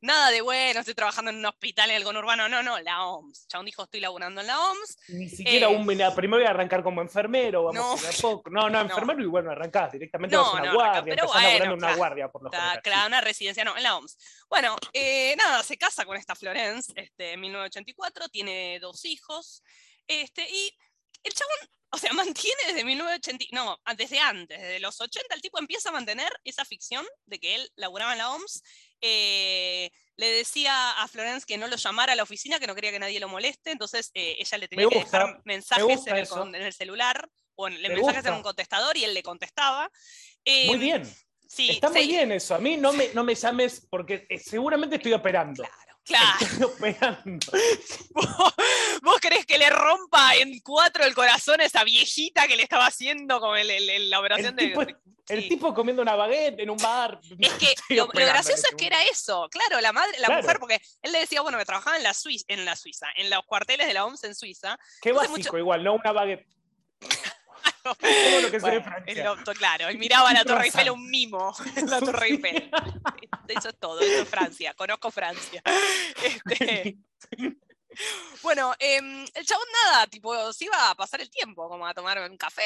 nada 0.01 0.31
de 0.31 0.41
bueno, 0.41 0.81
estoy 0.81 0.95
trabajando 0.95 1.31
en 1.31 1.39
un 1.39 1.47
hospital 1.47 1.91
en 1.91 1.97
el 1.97 2.05
conurbano, 2.05 2.49
no, 2.49 2.63
no, 2.63 2.79
la 2.81 3.05
OMS. 3.07 3.47
Chabón 3.49 3.67
dijo, 3.67 3.83
estoy 3.85 4.01
laburando 4.01 4.41
en 4.41 4.47
la 4.47 4.59
OMS. 4.59 4.99
Ni 5.09 5.29
siquiera 5.29 5.67
Eh, 5.69 5.77
un. 5.77 5.87
Primero 5.87 6.39
voy 6.43 6.47
a 6.47 6.51
arrancar 6.51 6.83
como 6.83 7.03
enfermero, 7.03 7.65
vamos 7.65 7.75
No. 8.03 8.09
a 8.09 8.13
poco. 8.21 8.49
No, 8.51 8.71
no, 8.71 8.71
No. 8.85 8.91
enfermero 8.91 9.23
y 9.23 9.27
bueno, 9.27 9.51
arrancás 9.51 9.93
directamente 9.93 10.35
No, 10.35 10.43
vas 10.43 10.51
a 10.55 10.57
una 10.63 10.67
no, 10.67 10.75
guardia, 10.75 11.03
pero 11.05 11.25
empezás 11.27 11.43
bueno, 11.43 11.65
en 11.65 11.71
una 11.73 11.79
claro. 11.81 11.97
guardia 11.97 12.29
por 12.29 12.43
lo 12.43 12.49
Está, 12.49 12.59
general. 12.61 12.83
claro, 12.83 13.07
una 13.09 13.21
residencia, 13.21 13.65
no, 13.65 13.77
en 13.77 13.83
la 13.83 13.97
OMS. 13.97 14.17
Bueno, 14.49 14.77
eh, 14.95 15.35
nada, 15.37 15.63
se 15.63 15.77
casa 15.77 16.05
con 16.07 16.17
esta 16.17 16.35
Florence 16.35 16.93
este, 16.97 17.33
en 17.33 17.41
1984, 17.41 18.29
tiene 18.31 18.79
dos 18.81 19.05
hijos, 19.05 19.63
este, 20.07 20.49
y 20.49 20.73
el 21.23 21.33
chabón, 21.35 21.69
o 21.93 21.99
sea, 21.99 22.13
mantiene 22.37 22.61
desde 22.69 22.85
1980, 22.85 23.45
no, 23.53 23.79
desde 23.97 24.19
antes, 24.19 24.61
desde 24.61 24.81
los 24.81 25.01
80, 25.01 25.35
el 25.35 25.41
tipo 25.43 25.59
empieza 25.59 25.89
a 25.89 25.93
mantener 25.93 26.33
esa 26.45 26.65
ficción 26.65 27.07
de 27.27 27.39
que 27.39 27.55
él 27.57 27.71
laburaba 27.77 28.13
en 28.13 28.19
la 28.19 28.31
OMS. 28.31 28.63
eh, 29.01 29.91
le 30.17 30.31
decía 30.33 30.91
a 31.03 31.09
Florence 31.09 31.47
que 31.47 31.57
no 31.57 31.67
lo 31.67 31.77
llamara 31.77 32.13
a 32.13 32.17
la 32.17 32.23
oficina, 32.25 32.59
que 32.59 32.67
no 32.67 32.75
quería 32.75 32.91
que 32.93 32.99
nadie 32.99 33.21
lo 33.21 33.29
moleste, 33.29 33.71
entonces 33.71 34.11
eh, 34.15 34.37
ella 34.39 34.59
le 34.59 34.69
tenía 34.69 34.87
que 34.89 34.95
gusta, 34.99 35.19
dejar 35.19 35.41
mensajes 35.47 36.07
en 36.07 36.17
el, 36.17 36.23
eso. 36.25 36.35
con- 36.37 36.55
en 36.55 36.63
el 36.63 36.73
celular 36.75 37.27
o 37.55 37.69
en, 37.69 37.81
Me 37.81 37.89
mensajes 37.89 38.17
en 38.17 38.21
gusta. 38.23 38.37
un 38.37 38.43
contestador 38.43 38.97
y 38.99 39.05
él 39.05 39.15
le 39.15 39.23
contestaba. 39.23 39.91
Muy 40.45 40.75
Em, 40.75 40.79
bien. 40.81 41.17
Sí, 41.49 41.71
Está 41.71 41.89
muy 41.91 42.07
bien 42.07 42.31
eso. 42.33 42.55
A 42.55 42.59
mí 42.59 42.77
no 42.77 42.93
me, 42.93 43.09
no 43.15 43.25
me 43.25 43.35
llames 43.35 43.87
porque 43.91 44.27
eh, 44.29 44.39
seguramente 44.39 44.97
estoy 44.97 45.15
operando. 45.15 45.65
Claro, 45.65 45.90
claro. 46.05 46.37
Operando. 46.67 47.47
¿Vos, 48.11 48.27
vos 49.03 49.21
querés 49.21 49.47
que 49.47 49.59
le 49.59 49.71
rompa 49.71 50.35
en 50.37 50.59
cuatro 50.61 51.05
el 51.05 51.15
corazón 51.15 51.61
a 51.61 51.65
esa 51.65 51.85
viejita 51.85 52.47
que 52.49 52.57
le 52.57 52.63
estaba 52.63 52.87
haciendo 52.87 53.41
con 53.41 53.57
el- 53.59 53.71
el- 53.71 53.91
el- 53.91 54.11
la 54.11 54.21
operación 54.21 54.49
El 54.51 54.57
de. 54.57 54.67
tipo, 54.69 54.85
de- 54.85 54.97
el 55.29 55.43
sí. 55.43 55.49
tipo 55.49 55.73
comiendo 55.73 56.03
una 56.03 56.17
baguette 56.17 56.59
en 56.59 56.71
un 56.71 56.77
bar. 56.79 57.21
Es 57.39 57.53
que 57.53 57.75
lo, 57.95 58.09
gracioso 58.09 58.67
es 58.69 58.75
que 58.77 58.87
era 58.87 59.01
eso, 59.05 59.49
claro, 59.49 59.81
la 59.81 59.93
madre, 59.93 60.19
la 60.19 60.27
Claro. 60.27 60.43
mujer, 60.43 60.59
porque 60.59 60.81
él 61.03 61.13
le 61.13 61.21
decía, 61.21 61.41
bueno, 61.41 61.57
que 61.57 61.65
trabajaba 61.65 61.97
en 61.97 62.03
la 62.03 62.15
Suiza, 62.15 62.45
en 62.49 62.65
la 62.65 62.75
Suiza, 62.75 63.07
en 63.17 63.31
los 63.31 63.45
cuarteles 63.47 63.87
de 63.87 63.95
la 63.95 64.05
OMS 64.07 64.25
en 64.25 64.35
Suiza. 64.35 64.77
Qué 65.01 65.11
Entonces, 65.11 65.31
básico, 65.31 65.49
mucho- 65.53 65.59
igual, 65.59 65.85
no 65.85 65.95
una 65.95 66.11
baguette. 66.13 66.47
Todo 67.99 68.41
lo 68.43 68.51
que 68.51 68.59
Bueno, 68.59 68.83
Francia. 68.83 69.25
lo- 69.35 69.55
claro, 69.55 69.89
él 69.89 69.99
miraba 69.99 70.33
la 70.33 70.45
Torre. 70.45 70.67
Eiffel 70.67 70.91
un 70.91 71.09
mimo, 71.11 71.55
la 71.89 72.01
Torre 72.01 72.27
Eiffel. 72.29 72.71
Eso 73.49 73.69
es 73.71 73.77
todo, 73.79 74.01
eso 74.01 74.23
es 74.23 74.29
Francia, 74.29 74.75
conozco 74.75 75.11
Francia. 75.11 75.63
Este, 76.23 76.97
Bueno, 78.43 78.75
em, 78.79 79.27
el 79.35 79.47
chabón 79.47 79.67
nada, 79.85 80.07
tipo, 80.07 80.53
se 80.53 80.65
iba 80.65 80.91
a 80.91 80.95
pasar 80.95 81.21
el 81.21 81.31
tiempo, 81.31 81.69
como 81.69 81.87
a 81.87 81.93
tomar 81.95 82.19
un 82.31 82.37
café, 82.37 82.63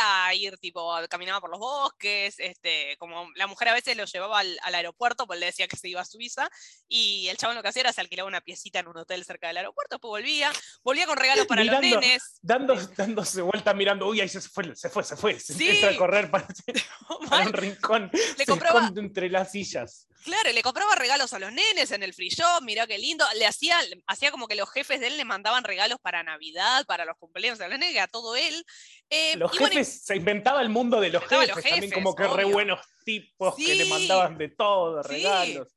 a 0.00 0.32
ir, 0.34 0.56
tipo, 0.58 0.94
caminaba 1.10 1.40
por 1.40 1.50
los 1.50 1.58
bosques, 1.58 2.36
este, 2.38 2.96
como 2.98 3.28
la 3.34 3.46
mujer 3.46 3.68
a 3.68 3.74
veces 3.74 3.96
lo 3.96 4.04
llevaba 4.04 4.38
al, 4.40 4.58
al 4.62 4.74
aeropuerto, 4.74 5.26
pues 5.26 5.38
le 5.40 5.46
decía 5.46 5.68
que 5.68 5.76
se 5.76 5.88
iba 5.88 6.00
a 6.00 6.04
Suiza, 6.04 6.48
y 6.88 7.28
el 7.28 7.36
chabón 7.36 7.56
lo 7.56 7.62
que 7.62 7.68
hacía 7.68 7.80
era 7.80 7.92
se 7.92 8.00
alquilaba 8.00 8.28
una 8.28 8.40
piecita 8.40 8.78
en 8.78 8.88
un 8.88 8.96
hotel 8.96 9.24
cerca 9.24 9.48
del 9.48 9.58
aeropuerto, 9.58 9.96
después 9.96 10.10
volvía, 10.10 10.50
volvía 10.82 11.06
con 11.06 11.16
regalos 11.18 11.46
para 11.46 11.64
los 11.64 11.80
Mirando- 11.80 12.00
nenes. 12.00 12.38
Dando, 12.40 12.74
dándose 12.96 13.42
vuelta 13.42 13.74
mirando, 13.74 14.06
uy, 14.06 14.20
ahí 14.20 14.28
se 14.28 14.40
fue, 14.40 14.74
se 14.74 14.88
fue, 14.88 15.04
se 15.04 15.16
fue. 15.16 15.38
Se 15.38 15.54
Sí. 15.54 15.68
empieza 15.68 15.90
a 15.90 15.96
correr 15.96 16.30
para, 16.30 16.46
para 17.28 17.46
un 17.46 17.52
rincón. 17.52 18.10
Le 18.12 18.18
se 18.44 18.46
compraba- 18.46 18.80
esconde 18.80 19.00
entre 19.02 19.28
las 19.28 19.50
sillas. 19.52 20.06
Claro, 20.24 20.50
y 20.50 20.52
le 20.52 20.62
compraba 20.62 20.94
regalos 20.94 21.32
a 21.32 21.38
los 21.38 21.52
nenes 21.52 21.90
en 21.92 22.02
el 22.02 22.12
free 22.12 22.28
shop, 22.28 22.62
mirá 22.62 22.86
qué 22.86 22.98
lindo. 22.98 23.24
Le 23.36 23.46
hacía, 23.46 23.78
hacía 24.06 24.30
como 24.30 24.48
que 24.48 24.56
los 24.56 24.70
jefes 24.70 25.00
de 25.00 25.06
él 25.08 25.16
le 25.16 25.24
mandaban 25.24 25.64
regalos 25.64 25.98
para 26.00 26.22
Navidad, 26.22 26.84
para 26.86 27.04
los 27.04 27.16
cumpleaños 27.16 27.58
de 27.58 27.68
los 27.68 27.78
nenes, 27.78 27.98
a 28.02 28.08
todo 28.08 28.36
él. 28.36 28.64
Eh, 29.10 29.36
Los 29.36 29.52
bueno, 29.52 29.68
jefes, 29.68 30.02
se 30.04 30.16
inventaba 30.16 30.60
el 30.60 30.68
mundo 30.68 31.00
de 31.00 31.10
los 31.10 31.22
jefes, 31.24 31.48
los 31.48 31.62
también 31.62 31.92
como 31.92 32.14
que 32.14 32.26
re 32.26 32.44
buenos 32.44 32.80
tipos 33.04 33.54
que 33.56 33.74
le 33.74 33.84
mandaban 33.86 34.36
de 34.36 34.48
todo, 34.48 35.02
Sí. 35.02 35.08
regalos. 35.08 35.68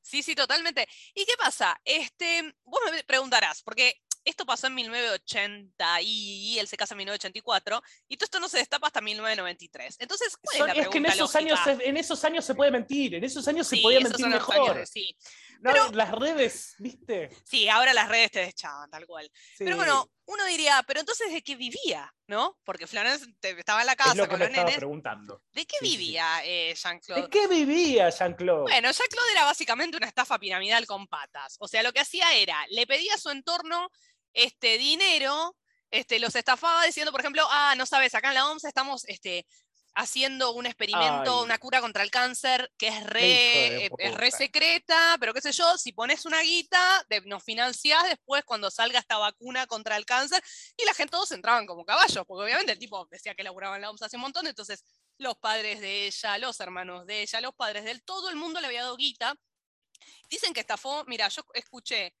Sí, 0.00 0.22
sí, 0.22 0.34
totalmente. 0.34 0.88
¿Y 1.14 1.26
qué 1.26 1.34
pasa? 1.36 1.78
Este, 1.84 2.54
vos 2.64 2.80
me 2.90 3.04
preguntarás, 3.04 3.62
porque 3.62 4.00
esto 4.24 4.44
pasó 4.46 4.66
en 4.66 4.74
1980 4.76 6.02
y 6.02 6.58
él 6.58 6.68
se 6.68 6.76
casa 6.76 6.94
en 6.94 6.98
1984, 6.98 7.82
y 8.08 8.16
todo 8.16 8.24
esto 8.26 8.40
no 8.40 8.48
se 8.48 8.58
destapa 8.58 8.86
hasta 8.88 9.00
1993. 9.00 9.96
Entonces, 9.98 10.36
¿cuál 10.36 10.58
Son- 10.58 10.70
es 10.70 10.76
la 10.76 10.82
es 10.82 10.88
que 10.88 10.98
en 10.98 11.06
esos, 11.06 11.18
lógica? 11.34 11.38
años, 11.38 11.60
se- 11.64 11.88
en 11.88 11.96
esos 11.96 12.24
años 12.24 12.44
se 12.44 12.54
puede 12.54 12.70
mentir, 12.70 13.14
en 13.14 13.24
esos 13.24 13.46
años 13.48 13.66
se 13.66 13.76
podía 13.78 14.00
mentir 14.00 14.26
mejor. 14.26 14.76
años, 14.76 14.90
sí. 14.90 15.16
No, 15.60 15.72
Pero- 15.72 15.90
las 15.92 16.12
redes, 16.12 16.74
¿viste? 16.78 17.30
Sí, 17.44 17.68
ahora 17.68 17.92
las 17.92 18.08
redes 18.08 18.30
te 18.30 18.40
deschaban, 18.40 18.90
tal 18.90 19.06
cual. 19.06 19.30
Sí. 19.56 19.64
Pero 19.64 19.76
bueno, 19.76 20.08
uno 20.28 20.44
diría, 20.44 20.84
pero 20.86 21.00
entonces 21.00 21.32
¿de 21.32 21.42
qué 21.42 21.56
vivía? 21.56 22.14
¿No? 22.26 22.58
Porque 22.62 22.86
Florence 22.86 23.26
estaba 23.42 23.80
en 23.80 23.86
la 23.86 23.96
casa 23.96 24.10
es 24.10 24.16
lo 24.18 24.24
que 24.24 24.28
con 24.30 24.38
me 24.40 24.44
los 24.44 24.50
estaba 24.50 24.66
nenes. 24.66 24.78
preguntando. 24.78 25.42
¿De 25.52 25.64
qué 25.66 25.76
Sí, 25.80 25.96
vivía 25.96 26.44
eh, 26.44 26.74
Jean-Claude? 26.74 27.22
¿De 27.22 27.28
qué 27.30 27.46
vivía 27.46 28.10
Jean-Claude? 28.10 28.62
Bueno, 28.62 28.90
Jean-Claude 28.92 29.32
era 29.32 29.44
básicamente 29.44 29.96
una 29.96 30.06
estafa 30.06 30.38
piramidal 30.38 30.86
con 30.86 31.06
patas. 31.08 31.56
O 31.60 31.66
sea, 31.66 31.82
lo 31.82 31.94
que 31.94 32.00
hacía 32.00 32.34
era, 32.34 32.62
le 32.68 32.86
pedía 32.86 33.14
a 33.14 33.18
su 33.18 33.30
entorno 33.30 33.88
este, 34.34 34.76
dinero, 34.76 35.56
este, 35.90 36.18
los 36.18 36.36
estafaba 36.36 36.84
diciendo, 36.84 37.10
por 37.10 37.20
ejemplo, 37.22 37.46
ah, 37.50 37.74
no 37.78 37.86
sabes, 37.86 38.14
acá 38.14 38.28
en 38.28 38.34
la 38.34 38.50
OMS 38.50 38.64
estamos 38.64 39.06
este, 39.06 39.46
haciendo 40.00 40.52
un 40.52 40.64
experimento, 40.64 41.38
Ay. 41.40 41.44
una 41.44 41.58
cura 41.58 41.80
contra 41.80 42.04
el 42.04 42.10
cáncer 42.12 42.70
que 42.78 42.86
es 42.86 43.02
re, 43.04 43.84
eh, 43.86 43.90
es 43.98 44.14
re 44.14 44.26
puta. 44.28 44.38
secreta, 44.38 45.16
pero 45.18 45.34
qué 45.34 45.40
sé 45.40 45.50
yo, 45.50 45.76
si 45.76 45.92
pones 45.92 46.24
una 46.24 46.40
guita, 46.40 47.04
de- 47.08 47.22
nos 47.22 47.42
financiás 47.42 48.04
después 48.04 48.44
cuando 48.44 48.70
salga 48.70 49.00
esta 49.00 49.18
vacuna 49.18 49.66
contra 49.66 49.96
el 49.96 50.06
cáncer, 50.06 50.40
y 50.76 50.84
la 50.84 50.94
gente 50.94 51.10
todos 51.10 51.32
entraban 51.32 51.66
como 51.66 51.84
caballos, 51.84 52.24
porque 52.26 52.44
obviamente 52.44 52.70
el 52.72 52.78
tipo 52.78 53.08
decía 53.10 53.34
que 53.34 53.42
laburaba 53.42 53.74
en 53.74 53.82
la 53.82 53.90
OMS 53.90 54.02
hace 54.04 54.16
un 54.16 54.22
montón, 54.22 54.46
entonces 54.46 54.84
los 55.18 55.36
padres 55.36 55.80
de 55.80 56.06
ella, 56.06 56.38
los 56.38 56.60
hermanos 56.60 57.04
de 57.04 57.22
ella, 57.22 57.40
los 57.40 57.54
padres 57.56 57.82
de 57.82 57.90
él, 57.90 58.02
todo 58.04 58.30
el 58.30 58.36
mundo 58.36 58.60
le 58.60 58.68
había 58.68 58.82
dado 58.82 58.96
guita. 58.96 59.34
Dicen 60.30 60.54
que 60.54 60.60
estafó, 60.60 61.04
mira, 61.08 61.28
yo 61.28 61.42
escuché. 61.54 62.14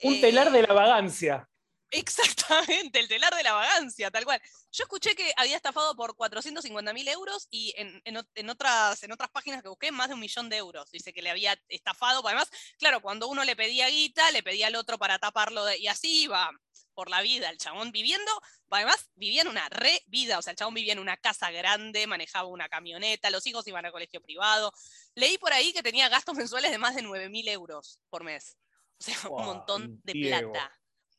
Un 0.00 0.18
telar 0.18 0.46
eh, 0.48 0.50
de 0.52 0.62
la 0.62 0.72
vagancia. 0.72 1.46
Exactamente, 1.90 2.98
el 3.00 3.08
telar 3.08 3.34
de 3.34 3.42
la 3.42 3.52
vagancia, 3.54 4.10
tal 4.10 4.24
cual. 4.24 4.40
Yo 4.72 4.84
escuché 4.84 5.14
que 5.14 5.32
había 5.36 5.56
estafado 5.56 5.96
por 5.96 6.14
450 6.16 6.92
mil 6.92 7.08
euros 7.08 7.46
y 7.50 7.72
en, 7.76 8.02
en 8.04 8.16
ot- 8.16 8.28
en 8.34 8.50
otras, 8.50 9.02
en 9.02 9.12
otras 9.12 9.30
páginas 9.30 9.62
que 9.62 9.68
busqué, 9.68 9.90
más 9.90 10.08
de 10.08 10.14
un 10.14 10.20
millón 10.20 10.48
de 10.48 10.56
euros. 10.58 10.90
Dice 10.90 11.12
que 11.12 11.22
le 11.22 11.30
había 11.30 11.58
estafado. 11.68 12.26
Además, 12.26 12.50
claro, 12.78 13.00
cuando 13.00 13.28
uno 13.28 13.42
le 13.44 13.56
pedía 13.56 13.88
guita, 13.88 14.30
le 14.32 14.42
pedía 14.42 14.66
al 14.66 14.76
otro 14.76 14.98
para 14.98 15.18
taparlo 15.18 15.64
de- 15.64 15.78
y 15.78 15.86
así 15.88 16.22
iba 16.24 16.50
por 16.92 17.08
la 17.10 17.22
vida 17.22 17.48
el 17.48 17.58
chabón 17.58 17.90
viviendo. 17.92 18.30
Además, 18.70 19.08
vivía 19.14 19.42
en 19.42 19.48
una 19.48 19.68
re 19.70 20.02
vida. 20.08 20.38
O 20.38 20.42
sea, 20.42 20.50
el 20.50 20.56
chabón 20.56 20.74
vivía 20.74 20.92
en 20.92 20.98
una 20.98 21.16
casa 21.16 21.50
grande, 21.50 22.06
manejaba 22.06 22.48
una 22.48 22.68
camioneta, 22.68 23.30
los 23.30 23.46
hijos 23.46 23.66
iban 23.66 23.86
a 23.86 23.92
colegio 23.92 24.20
privado. 24.20 24.72
Leí 25.14 25.38
por 25.38 25.52
ahí 25.52 25.72
que 25.72 25.82
tenía 25.82 26.08
gastos 26.08 26.34
mensuales 26.34 26.70
de 26.70 26.78
más 26.78 26.94
de 26.96 27.02
9 27.02 27.28
mil 27.30 27.48
euros 27.48 28.00
por 28.10 28.24
mes. 28.24 28.58
O 29.00 29.04
sea, 29.04 29.16
un 29.30 29.44
montón 29.46 30.00
de 30.02 30.12
Diego. 30.12 30.52
plata 30.52 30.74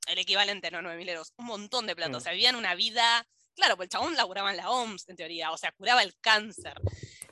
el 0.10 0.20
equivalente, 0.20 0.72
no 0.72 0.82
9 0.82 0.98
mil 0.98 1.10
euros, 1.10 1.34
un 1.38 1.46
montón 1.46 1.88
de 1.88 1.96
plata. 1.96 2.18
O 2.18 2.20
Mm. 2.20 2.24
sea, 2.24 2.32
vivían 2.34 2.56
una 2.56 2.76
vida. 2.76 3.26
Claro, 3.56 3.76
pues 3.76 3.88
el 3.88 3.90
chabón 3.92 4.16
laburaba 4.16 4.52
en 4.52 4.58
la 4.58 4.70
OMS, 4.70 5.06
en 5.10 5.16
teoría, 5.18 5.52
o 5.52 5.58
sea, 5.58 5.72
curaba 5.74 6.02
el 6.04 6.14
cáncer. 6.22 6.74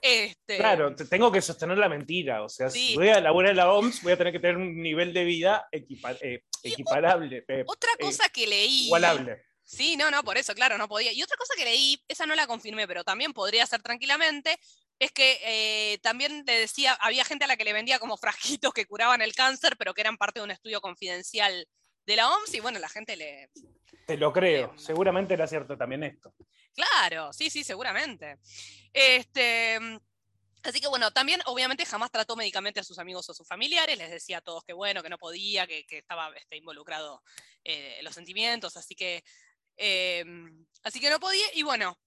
Este, 0.02 0.58
Claro, 0.58 0.96
te- 0.96 1.06
tengo 1.06 1.32
que 1.32 1.42
sostener 1.42 1.78
la 1.78 1.90
mentira. 1.90 2.44
O 2.44 2.50
sea, 2.50 2.70
Sí. 2.70 2.90
si 2.90 2.96
voy 2.96 3.10
a 3.10 3.20
laburar 3.22 3.52
en 3.52 3.58
la 3.58 3.72
OMS, 3.72 4.02
voy 4.04 4.12
a 4.14 4.18
tener 4.18 4.34
que 4.34 4.40
tener 4.40 4.58
un 4.58 4.82
nivel 4.82 5.14
de 5.14 5.24
vida 5.24 5.68
equipa- 5.72 6.18
eh, 6.22 6.44
o- 6.44 6.60
equiparable, 6.64 7.44
eh, 7.48 7.64
Otra 7.66 7.92
eh, 7.98 8.02
cosa 8.04 8.30
que 8.30 8.46
leí. 8.46 8.86
igualable. 8.86 9.42
Sí, 9.64 9.98
no, 9.98 10.10
no, 10.12 10.24
por 10.24 10.38
eso, 10.38 10.54
claro, 10.54 10.78
no 10.78 10.88
podía. 10.88 11.12
Y 11.12 11.22
otra 11.24 11.36
cosa 11.38 11.54
que 11.58 11.66
leí, 11.66 12.02
esa 12.08 12.26
no 12.26 12.36
la 12.36 12.48
confirmé, 12.48 12.88
pero 12.88 13.04
también 13.04 13.34
podría 13.34 13.66
ser 13.66 13.82
tranquilamente, 13.82 14.58
es 15.00 15.12
que 15.12 15.40
eh, 15.44 15.98
también 16.02 16.44
le 16.46 16.60
decía, 16.60 16.94
había 17.02 17.26
gente 17.26 17.46
a 17.46 17.48
la 17.48 17.58
que 17.58 17.66
le 17.66 17.74
vendía 17.74 18.00
como 18.00 18.18
frasquitos 18.18 18.74
que 18.74 18.86
curaban 18.86 19.22
el 19.22 19.34
cáncer, 19.36 19.76
pero 19.78 19.94
que 19.94 20.02
eran 20.02 20.18
parte 20.18 20.40
de 20.40 20.46
un 20.46 20.52
estudio 20.52 20.80
confidencial 20.82 21.68
de 22.08 22.16
la 22.16 22.30
OMS, 22.32 22.54
y 22.56 22.60
bueno, 22.62 22.80
la 22.80 22.90
gente 22.90 23.16
le, 23.16 23.50
Te 24.08 24.18
lo 24.18 24.32
creo. 24.32 24.72
Em. 24.72 24.80
Seguramente 24.80 25.34
era 25.34 25.46
cierto 25.46 25.78
también 25.78 26.04
esto. 26.04 26.34
Claro, 26.74 27.34
sí, 27.34 27.50
sí, 27.50 27.64
seguramente. 27.64 28.40
Este, 28.94 29.78
así 30.64 30.80
que 30.80 30.88
bueno, 30.88 31.12
también 31.12 31.42
obviamente 31.46 31.86
jamás 31.86 32.10
trató 32.10 32.36
médicamente 32.38 32.80
a 32.80 32.84
sus 32.84 32.98
amigos 32.98 33.30
o 33.30 33.34
sus 33.34 33.48
familiares, 33.48 33.98
les 33.98 34.10
decía 34.10 34.38
a 34.38 34.42
todos 34.42 34.64
que 34.64 34.74
bueno, 34.74 35.04
que 35.04 35.10
no 35.10 35.18
podía, 35.18 35.68
que, 35.68 35.86
que 35.86 35.98
estaba 35.98 36.32
este, 36.38 36.56
involucrado 36.56 37.22
eh, 37.64 37.98
en 38.00 38.06
los 38.06 38.16
sentimientos, 38.16 38.78
así 38.78 38.96
que, 38.96 39.24
eh, 39.76 40.24
así 40.84 41.00
que 41.02 41.10
no 41.10 41.20
podía, 41.20 41.46
y 41.54 41.64
bueno, 41.64 42.00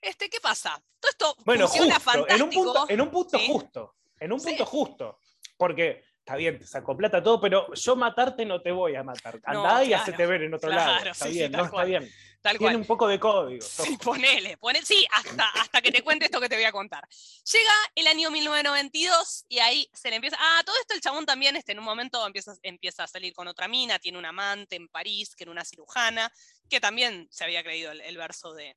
este, 0.00 0.28
¿qué 0.28 0.40
pasa? 0.40 0.82
Todo 0.98 1.10
esto 1.10 1.36
Bueno, 1.44 1.68
funciona 1.68 2.00
justo, 2.00 2.28
en 2.28 2.42
un 2.42 2.50
punto, 2.50 2.86
en 2.88 3.00
un 3.00 3.10
punto 3.10 3.38
¿sí? 3.38 3.46
justo. 3.46 3.94
En 4.18 4.32
un 4.32 4.40
Sí. 4.40 4.48
punto 4.48 4.66
justo. 4.66 5.18
Porque 5.56 6.04
está 6.22 6.36
bien, 6.36 6.56
te 6.56 6.66
sacó 6.66 6.96
plata 6.96 7.20
todo, 7.20 7.40
pero 7.40 7.72
yo 7.74 7.96
matarte 7.96 8.46
no 8.46 8.62
te 8.62 8.70
voy 8.70 8.94
a 8.94 9.02
matar. 9.02 9.40
No, 9.52 9.66
Andá 9.66 9.84
y 9.84 9.92
hacete 9.92 10.24
ver 10.24 10.42
en 10.42 10.54
otro 10.54 10.70
lado. 10.70 11.04
Está 11.04 11.26
sí, 11.26 11.32
bien, 11.32 11.50
no 11.50 11.64
está 11.64 11.84
bien. 11.84 12.08
Tal 12.40 12.58
Tiene 12.58 12.74
cual. 12.74 12.76
un 12.80 12.86
poco 12.86 13.08
de 13.08 13.18
código. 13.18 13.64
Sí, 13.64 13.96
ponele, 14.02 14.56
ponele, 14.56 14.84
sí, 14.84 15.06
hasta, 15.12 15.48
hasta 15.48 15.80
que 15.80 15.90
te 15.92 16.02
cuente 16.02 16.26
esto 16.26 16.40
que 16.40 16.48
te 16.48 16.54
voy 16.56 16.64
a 16.64 16.72
contar. 16.72 17.06
Llega 17.08 17.72
el 17.94 18.06
año 18.06 18.30
1992 18.30 19.46
y 19.48 19.58
ahí 19.58 19.88
se 19.92 20.10
le 20.10 20.16
empieza. 20.16 20.36
Ah, 20.38 20.62
todo 20.64 20.76
esto 20.80 20.94
el 20.94 21.00
chabón 21.00 21.26
también 21.26 21.56
este, 21.56 21.72
en 21.72 21.80
un 21.80 21.84
momento 21.84 22.24
empieza, 22.24 22.54
empieza 22.62 23.04
a 23.04 23.08
salir 23.08 23.32
con 23.32 23.48
otra 23.48 23.66
mina, 23.66 23.98
tiene 23.98 24.18
un 24.18 24.24
amante 24.24 24.76
en 24.76 24.88
París, 24.88 25.34
que 25.34 25.44
era 25.44 25.50
una 25.50 25.64
cirujana, 25.64 26.32
que 26.68 26.80
también 26.80 27.28
se 27.30 27.44
había 27.44 27.62
creído 27.62 27.90
el, 27.92 28.00
el 28.00 28.16
verso 28.16 28.52
de, 28.54 28.76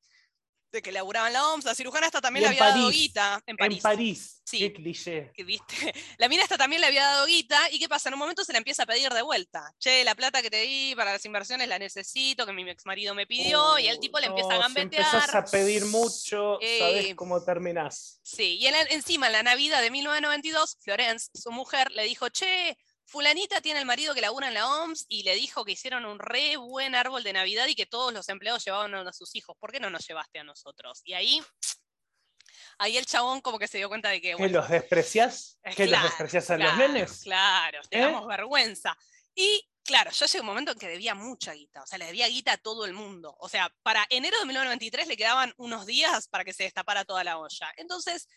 de 0.75 0.81
que 0.81 0.91
laburaba 0.91 1.27
en 1.27 1.33
la 1.33 1.47
OMS. 1.49 1.65
La 1.65 1.73
cirujana 1.73 2.05
esta 2.05 2.21
también 2.21 2.43
Y 2.43 2.49
le 2.49 2.49
había 2.61 2.75
dado 2.75 2.89
guita 2.89 3.41
en 3.47 3.57
París. 3.57 3.77
En 3.77 3.81
París. 3.81 4.41
Sí. 4.45 4.59
Qué 4.59 4.73
cliché. 4.73 5.31
viste, 5.45 5.65
la 6.19 6.29
mina 6.29 6.43
esta 6.43 6.57
también 6.57 6.79
le 6.81 6.87
había 6.87 7.03
dado 7.05 7.25
guita, 7.25 7.59
y 7.71 7.79
qué 7.79 7.89
pasa, 7.89 8.09
en 8.09 8.13
un 8.13 8.19
momento 8.19 8.43
se 8.43 8.51
la 8.51 8.59
empieza 8.59 8.83
a 8.83 8.85
pedir 8.85 9.09
de 9.11 9.21
vuelta. 9.23 9.73
Che, 9.79 10.03
la 10.03 10.13
plata 10.13 10.41
que 10.43 10.49
te 10.51 10.61
di 10.61 10.93
para 10.95 11.13
las 11.13 11.25
inversiones 11.25 11.67
la 11.67 11.79
necesito, 11.79 12.45
que 12.45 12.53
mi 12.53 12.69
ex 12.69 12.85
marido 12.85 13.15
me 13.15 13.25
pidió, 13.25 13.79
y 13.79 13.87
el 13.87 13.99
tipo 13.99 14.19
le 14.19 14.27
empieza 14.27 14.53
a 14.53 14.57
gambetear. 14.59 15.03
Si 15.09 15.15
empezás 15.15 15.35
a 15.35 15.45
pedir 15.45 15.85
mucho, 15.85 16.59
Eh, 16.61 16.79
sabes 16.79 17.15
cómo 17.15 17.43
terminás. 17.43 18.19
Sí, 18.21 18.57
y 18.59 18.67
en 18.67 18.73
la- 18.73 18.81
encima 18.91 19.27
en 19.27 19.33
la 19.33 19.43
Navidad 19.43 19.81
de 19.81 19.89
1992, 19.89 20.77
Florence, 20.81 21.29
su 21.33 21.51
mujer, 21.51 21.91
le 21.91 22.03
dijo, 22.03 22.29
che, 22.29 22.77
fulanita 23.05 23.61
tiene 23.61 23.79
el 23.79 23.85
marido 23.85 24.13
que 24.13 24.21
labura 24.21 24.47
en 24.47 24.55
la 24.55 24.67
OMS 24.67 25.05
y 25.07 25.23
le 25.23 25.35
dijo 25.35 25.63
que 25.63 25.73
hicieron 25.73 26.05
un 26.05 26.19
re 26.19 26.57
buen 26.57 26.95
árbol 26.95 27.23
de 27.23 27.33
Navidad 27.33 27.67
y 27.67 27.75
que 27.75 27.85
todos 27.85 28.13
los 28.13 28.27
empleados 28.29 28.65
llevaban 28.65 28.93
a 28.95 29.13
sus 29.13 29.35
hijos. 29.35 29.55
¿Por 29.59 29.71
qué 29.71 29.79
no 29.79 29.89
nos 29.89 30.07
llevaste 30.07 30.39
a 30.39 30.43
nosotros? 30.43 31.01
Y 31.03 31.13
ahí, 31.13 31.41
ahí 32.79 32.97
el 32.97 33.05
chabón 33.05 33.41
como 33.41 33.59
que 33.59 33.67
se 33.67 33.77
dio 33.77 33.89
cuenta 33.89 34.09
de 34.09 34.21
que... 34.21 34.29
¿Que 34.29 34.35
bueno, 34.35 34.59
los 34.59 34.69
despreciás? 34.69 35.59
es 35.63 35.75
¿Que 35.75 35.85
claro, 35.87 36.03
los 36.03 36.11
despreciás 36.11 36.49
a 36.49 36.57
los 36.57 36.77
nenes? 36.77 37.21
Claro, 37.23 37.81
te 37.89 37.97
¿Eh? 37.97 38.01
damos 38.01 38.27
vergüenza. 38.27 38.97
Y 39.35 39.69
claro, 39.83 40.11
ya 40.11 40.25
llegó 40.25 40.41
un 40.41 40.47
momento 40.47 40.71
en 40.71 40.79
que 40.79 40.87
debía 40.87 41.13
mucha 41.13 41.53
guita, 41.53 41.83
o 41.83 41.87
sea, 41.87 41.97
le 41.97 42.05
debía 42.05 42.27
guita 42.27 42.53
a 42.53 42.57
todo 42.57 42.85
el 42.85 42.93
mundo. 42.93 43.35
O 43.39 43.49
sea, 43.49 43.73
para 43.83 44.05
enero 44.09 44.39
de 44.39 44.45
1993 44.45 45.07
le 45.07 45.17
quedaban 45.17 45.53
unos 45.57 45.85
días 45.85 46.27
para 46.27 46.43
que 46.43 46.53
se 46.53 46.63
destapara 46.63 47.05
toda 47.05 47.23
la 47.23 47.37
olla. 47.37 47.71
Entonces, 47.77 48.27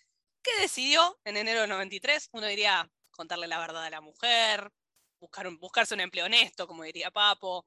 ¿qué 0.42 0.50
decidió 0.60 1.18
en 1.25 1.37
enero 1.37 1.62
del 1.62 1.70
93? 1.70 2.28
Uno 2.32 2.46
diría 2.46 2.90
contarle 3.18 3.48
la 3.48 3.58
verdad 3.58 3.84
a 3.84 3.90
la 3.90 4.00
mujer, 4.00 4.70
buscar 5.20 5.46
un- 5.48 5.58
buscarse 5.58 5.92
un 5.94 6.00
empleo 6.00 6.26
honesto, 6.26 6.66
como 6.68 6.84
diría 6.84 7.10
Papo. 7.10 7.66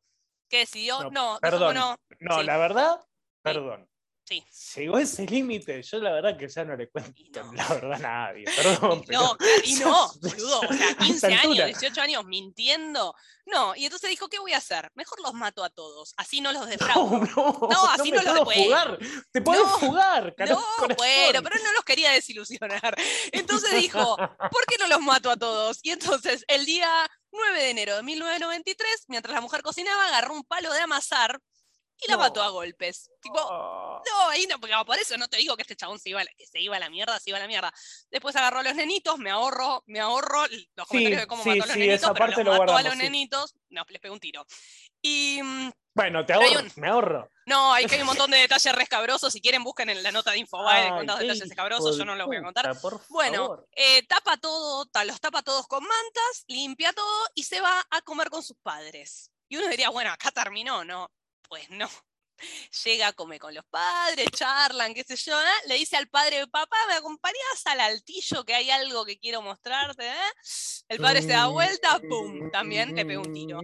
¿Qué 0.49 0.59
decidió? 0.59 1.03
No, 1.03 1.33
No, 1.33 1.39
perdón. 1.41 1.75
No, 2.19 2.39
Sí. 2.39 2.43
la 2.45 2.57
verdad, 2.57 2.99
perdón. 3.43 3.87
Sí. 4.23 4.45
Llegó 4.75 4.97
ese 4.97 5.25
límite, 5.25 5.81
yo 5.83 5.99
la 5.99 6.11
verdad 6.13 6.37
que 6.37 6.47
ya 6.47 6.63
no 6.63 6.77
le 6.77 6.89
cuento 6.89 7.11
no. 7.43 7.53
la 7.53 7.67
verdad 7.67 7.93
a 7.93 7.97
nadie, 7.97 8.45
perdón. 8.55 9.03
No, 9.09 9.35
y 9.65 9.73
no, 9.75 10.11
boludo, 10.21 10.59
o 10.61 10.73
sea, 10.73 10.87
a 10.87 10.91
esta 10.91 11.03
15 11.05 11.27
años, 11.27 11.41
altura. 11.43 11.65
18 11.65 12.01
años 12.01 12.25
mintiendo. 12.25 13.13
No, 13.47 13.75
y 13.75 13.85
entonces 13.85 14.09
dijo, 14.09 14.29
¿qué 14.29 14.39
voy 14.39 14.53
a 14.53 14.57
hacer? 14.57 14.89
Mejor 14.95 15.19
los 15.21 15.33
mato 15.33 15.63
a 15.63 15.69
todos, 15.69 16.13
así 16.17 16.39
no 16.39 16.51
los 16.53 16.61
No, 16.61 16.67
defraudo. 16.67 17.17
no, 17.35 17.59
No, 17.69 17.85
así 17.89 18.11
me 18.11 18.17
no 18.17 18.23
lo 18.23 18.43
puedo 18.43 18.45
puedo. 18.45 18.63
jugar. 18.63 18.99
Te 19.31 19.41
puedes 19.41 19.63
No, 19.63 19.69
jugar, 19.79 20.35
carajo, 20.35 20.63
No, 20.87 20.95
bueno, 20.95 21.41
pero 21.43 21.55
no 21.63 21.73
los 21.73 21.83
quería 21.83 22.11
desilusionar. 22.11 22.95
Entonces 23.31 23.73
dijo, 23.81 24.15
¿por 24.15 24.65
qué 24.67 24.77
no 24.79 24.87
los 24.87 25.01
mato 25.01 25.29
a 25.31 25.35
todos? 25.37 25.79
Y 25.81 25.89
entonces, 25.89 26.45
el 26.47 26.65
día 26.65 26.89
9 27.31 27.59
de 27.63 27.69
enero 27.71 27.95
de 27.97 28.03
1993, 28.03 29.05
mientras 29.07 29.33
la 29.33 29.41
mujer 29.41 29.61
cocinaba, 29.63 30.07
agarró 30.07 30.35
un 30.35 30.43
palo 30.43 30.71
de 30.71 30.79
amasar 30.79 31.39
y 32.03 32.09
la 32.09 32.15
No. 32.17 32.19
mató 32.23 32.41
a 32.41 32.49
golpes. 32.49 33.09
Tipo, 33.21 33.39
Oh, 33.39 34.01
no, 34.05 34.29
ahí 34.29 34.47
no, 34.47 34.59
porque 34.59 34.73
por 34.85 34.97
eso 34.97 35.15
no 35.17 35.27
te 35.27 35.37
digo 35.37 35.55
que 35.55 35.61
este 35.61 35.75
chabón 35.75 35.99
se 35.99 36.09
iba, 36.09 36.21
a 36.21 36.23
la- 36.23 36.31
que 36.35 36.47
se 36.47 36.59
iba 36.59 36.75
a 36.75 36.79
la 36.79 36.89
mierda, 36.89 37.19
se 37.19 37.29
iba 37.29 37.37
a 37.37 37.41
la 37.41 37.47
mierda. 37.47 37.71
Después 38.09 38.35
agarró 38.35 38.59
a 38.59 38.63
los 38.63 38.73
nenitos, 38.75 39.17
me 39.19 39.29
ahorro, 39.29 39.83
me 39.85 39.99
ahorro 39.99 40.45
los 40.75 40.87
comentarios 40.87 41.21
de 41.21 41.27
cómo 41.27 41.43
sí, 41.43 41.49
mató 41.49 41.63
a 41.63 41.67
los 41.67 41.73
sí, 41.73 41.79
nenitos, 41.79 42.01
esa 42.03 42.13
pero 42.13 42.27
los 42.27 42.37
lo 42.45 42.57
mató 42.57 42.75
a 42.77 42.81
los 42.83 42.93
sí. 42.93 42.99
nenitos, 42.99 43.55
no, 43.69 43.85
les 43.87 44.01
pegó 44.01 44.13
un 44.15 44.19
tiro. 44.19 44.45
Y 45.01 45.41
mm, 45.43 45.71
Bueno, 45.93 46.25
te 46.25 46.33
ahorro, 46.33 46.59
un- 46.59 46.71
me 46.77 46.87
ahorro. 46.87 47.29
no, 47.45 47.73
hay 47.73 47.85
que 47.85 47.95
hay 47.95 48.01
un 48.01 48.07
montón 48.07 48.31
de 48.31 48.37
detalles 48.37 48.73
rescabrosos. 48.75 49.31
Si 49.33 49.41
quieren, 49.41 49.63
busquen 49.63 49.89
en 49.89 50.01
la 50.01 50.11
nota 50.11 50.31
de 50.31 50.37
Infobae 50.39 50.89
qué 50.95 50.99
detalles 51.01 51.41
escabrosos, 51.41 51.97
yo 51.97 52.05
no 52.05 52.15
los 52.15 52.25
voy 52.27 52.37
a 52.37 52.41
contar. 52.43 52.75
Bueno, 53.09 53.63
eh, 53.73 54.01
tapa 54.07 54.37
todo, 54.37 54.87
los 55.05 55.19
tapa 55.21 55.41
todos 55.43 55.67
con 55.67 55.83
mantas, 55.83 56.45
limpia 56.47 56.93
todo 56.93 57.27
y 57.35 57.43
se 57.43 57.61
va 57.61 57.85
a 57.91 58.01
comer 58.01 58.29
con 58.29 58.41
sus 58.41 58.57
padres. 58.63 59.31
Y 59.49 59.57
uno 59.57 59.67
diría, 59.67 59.89
bueno, 59.89 60.11
acá 60.11 60.31
terminó, 60.31 60.83
¿no? 60.85 61.11
Pues 61.51 61.69
no. 61.69 61.89
Llega, 62.85 63.11
come 63.11 63.37
con 63.37 63.53
los 63.53 63.65
padres, 63.65 64.25
charlan, 64.31 64.93
qué 64.93 65.03
sé 65.03 65.17
yo, 65.17 65.37
¿eh? 65.37 65.67
le 65.67 65.75
dice 65.75 65.97
al 65.97 66.07
padre, 66.07 66.47
papá, 66.47 66.77
¿me 66.87 66.93
acompañas 66.93 67.65
al 67.65 67.81
altillo 67.81 68.45
que 68.45 68.55
hay 68.55 68.71
algo 68.71 69.03
que 69.03 69.19
quiero 69.19 69.41
mostrarte? 69.41 70.07
eh?". 70.07 70.31
El 70.87 70.99
padre 70.99 71.21
se 71.21 71.27
da 71.27 71.47
vuelta, 71.47 71.99
¡pum! 72.07 72.49
También 72.49 72.95
le 72.95 73.05
pega 73.05 73.19
un 73.19 73.33
tiro. 73.33 73.59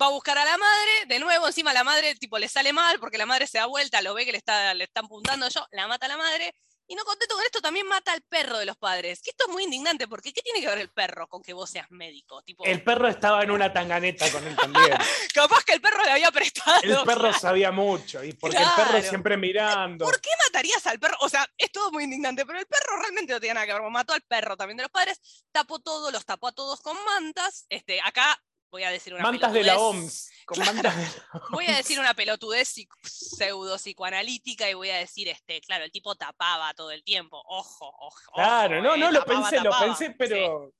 Va 0.00 0.06
a 0.06 0.08
buscar 0.10 0.38
a 0.38 0.44
la 0.46 0.56
madre, 0.56 1.06
de 1.06 1.18
nuevo, 1.18 1.46
encima 1.46 1.74
la 1.74 1.84
madre 1.84 2.14
tipo 2.14 2.38
le 2.38 2.48
sale 2.48 2.72
mal 2.72 2.98
porque 2.98 3.18
la 3.18 3.26
madre 3.26 3.46
se 3.46 3.58
da 3.58 3.66
vuelta, 3.66 4.00
lo 4.00 4.14
ve 4.14 4.24
que 4.24 4.32
le, 4.32 4.38
está, 4.38 4.72
le 4.72 4.84
están 4.84 5.04
apuntando 5.04 5.46
yo, 5.50 5.66
la 5.70 5.86
mata 5.86 6.06
a 6.06 6.08
la 6.08 6.16
madre. 6.16 6.54
Y 6.92 6.94
no 6.94 7.06
contento 7.06 7.36
con 7.36 7.44
esto, 7.46 7.62
también 7.62 7.86
mata 7.86 8.12
al 8.12 8.20
perro 8.20 8.58
de 8.58 8.66
los 8.66 8.76
padres. 8.76 9.22
Que 9.22 9.30
esto 9.30 9.46
es 9.46 9.50
muy 9.50 9.64
indignante, 9.64 10.06
porque 10.06 10.30
¿qué 10.30 10.42
tiene 10.42 10.60
que 10.60 10.66
ver 10.66 10.76
el 10.76 10.90
perro 10.90 11.26
con 11.26 11.42
que 11.42 11.54
vos 11.54 11.70
seas 11.70 11.90
médico? 11.90 12.42
Tipo, 12.42 12.66
El 12.66 12.84
perro 12.84 13.08
estaba 13.08 13.42
en 13.42 13.50
una 13.50 13.72
tanganeta 13.72 14.30
con 14.30 14.46
él 14.46 14.54
también. 14.54 14.90
capaz 15.32 15.64
que 15.64 15.72
el 15.72 15.80
perro 15.80 16.04
le 16.04 16.10
había 16.10 16.30
prestado. 16.30 16.82
El 16.82 17.02
perro 17.06 17.32
sabía 17.32 17.72
mucho, 17.72 18.22
y 18.22 18.34
porque 18.34 18.58
el 18.58 18.68
perro 18.76 19.00
siempre 19.00 19.38
mirando. 19.38 20.04
¿Por 20.04 20.20
qué 20.20 20.28
matarías 20.46 20.86
al 20.86 21.00
perro? 21.00 21.16
O 21.20 21.30
sea, 21.30 21.48
es 21.56 21.72
todo 21.72 21.90
muy 21.92 22.04
indignante, 22.04 22.44
pero 22.44 22.58
el 22.58 22.66
perro 22.66 22.98
realmente 23.00 23.32
no 23.32 23.40
tiene 23.40 23.54
nada 23.54 23.66
que 23.66 23.72
ver. 23.72 23.90
Mató 23.90 24.12
al 24.12 24.20
perro 24.20 24.58
también 24.58 24.76
de 24.76 24.82
los 24.82 24.92
padres, 24.92 25.18
tapó 25.50 25.78
todo, 25.78 26.10
los 26.10 26.26
tapó 26.26 26.48
a 26.48 26.52
todos 26.52 26.82
con 26.82 27.02
mantas. 27.06 27.64
Este, 27.70 28.02
acá 28.02 28.38
voy 28.72 28.82
a 28.84 28.90
decir 28.90 29.12
una 29.14 29.22
Mantas 29.22 29.52
de 29.52 29.62
la 29.62 29.74
pelotudez. 29.74 30.02
OMS. 30.02 30.30
Con 30.46 30.58
mantas 30.58 30.96
de 30.96 31.02
la 31.02 31.42
Voy 31.52 31.66
a 31.66 31.76
decir 31.76 32.00
una 32.00 32.14
pelotudez 32.14 32.74
pseudo 33.04 33.76
psicoanalítica 33.76 34.68
y 34.68 34.74
voy 34.74 34.90
a 34.90 34.96
decir, 34.96 35.28
este, 35.28 35.60
claro, 35.60 35.84
el 35.84 35.92
tipo 35.92 36.16
tapaba 36.16 36.72
todo 36.74 36.90
el 36.90 37.04
tiempo. 37.04 37.40
Ojo, 37.46 37.86
ojo. 38.00 38.32
Claro, 38.34 38.78
ojo, 38.78 38.82
no, 38.88 38.94
eh, 38.94 38.98
no 38.98 39.12
lo 39.12 39.20
tapaba, 39.20 39.48
pensé, 39.50 39.64
lo 39.64 39.70
pensé, 39.78 40.10
pero 40.18 40.72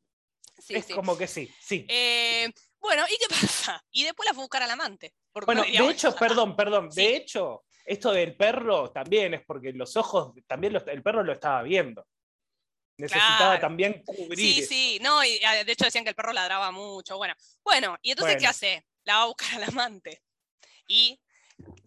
Sí, 0.59 0.75
es 0.75 0.87
sí. 0.87 0.95
como 0.95 1.17
que 1.17 1.27
sí, 1.27 1.53
sí. 1.61 1.87
Eh, 1.89 2.51
bueno, 2.81 3.05
¿y 3.09 3.17
qué 3.19 3.27
pasa? 3.29 3.85
Y 3.91 4.05
después 4.05 4.27
la 4.29 4.35
fue 4.35 4.43
a 4.43 4.47
buscar 4.47 4.63
al 4.63 4.71
amante. 4.71 5.15
Bueno, 5.47 5.63
de 5.63 5.89
hecho, 5.91 6.15
perdón, 6.17 6.57
perdón, 6.57 6.89
de 6.91 7.17
hecho, 7.17 7.65
esto 7.85 8.11
del 8.13 8.37
perro 8.37 8.91
también 8.91 9.35
es 9.35 9.43
porque 9.47 9.73
los 9.73 9.97
ojos, 9.97 10.33
también 10.47 10.73
los- 10.73 10.87
el 10.87 11.03
perro 11.03 11.23
lo 11.23 11.33
estaba 11.33 11.63
viendo. 11.63 12.07
Necesitaba 12.99 13.37
Claro. 13.39 13.61
también 13.61 14.03
cubrir. 14.05 14.39
Sí, 14.39 14.59
eso. 14.61 14.69
sí, 14.69 14.99
no, 15.03 15.25
y 15.25 15.41
ah, 15.45 15.65
de 15.65 15.73
hecho 15.73 15.85
decían 15.85 16.05
que 16.05 16.11
el 16.11 16.17
perro 16.17 16.33
ladraba 16.33 16.71
mucho. 16.71 17.17
Bueno, 17.17 17.35
bueno, 17.65 17.97
y 18.03 18.11
entonces, 18.13 18.37
¿qué 18.39 18.47
hace? 18.47 18.87
La 19.05 19.17
va 19.17 19.23
a 19.23 19.27
buscar 19.27 19.55
al 19.57 19.65
amante. 19.65 20.23
Y 20.87 21.21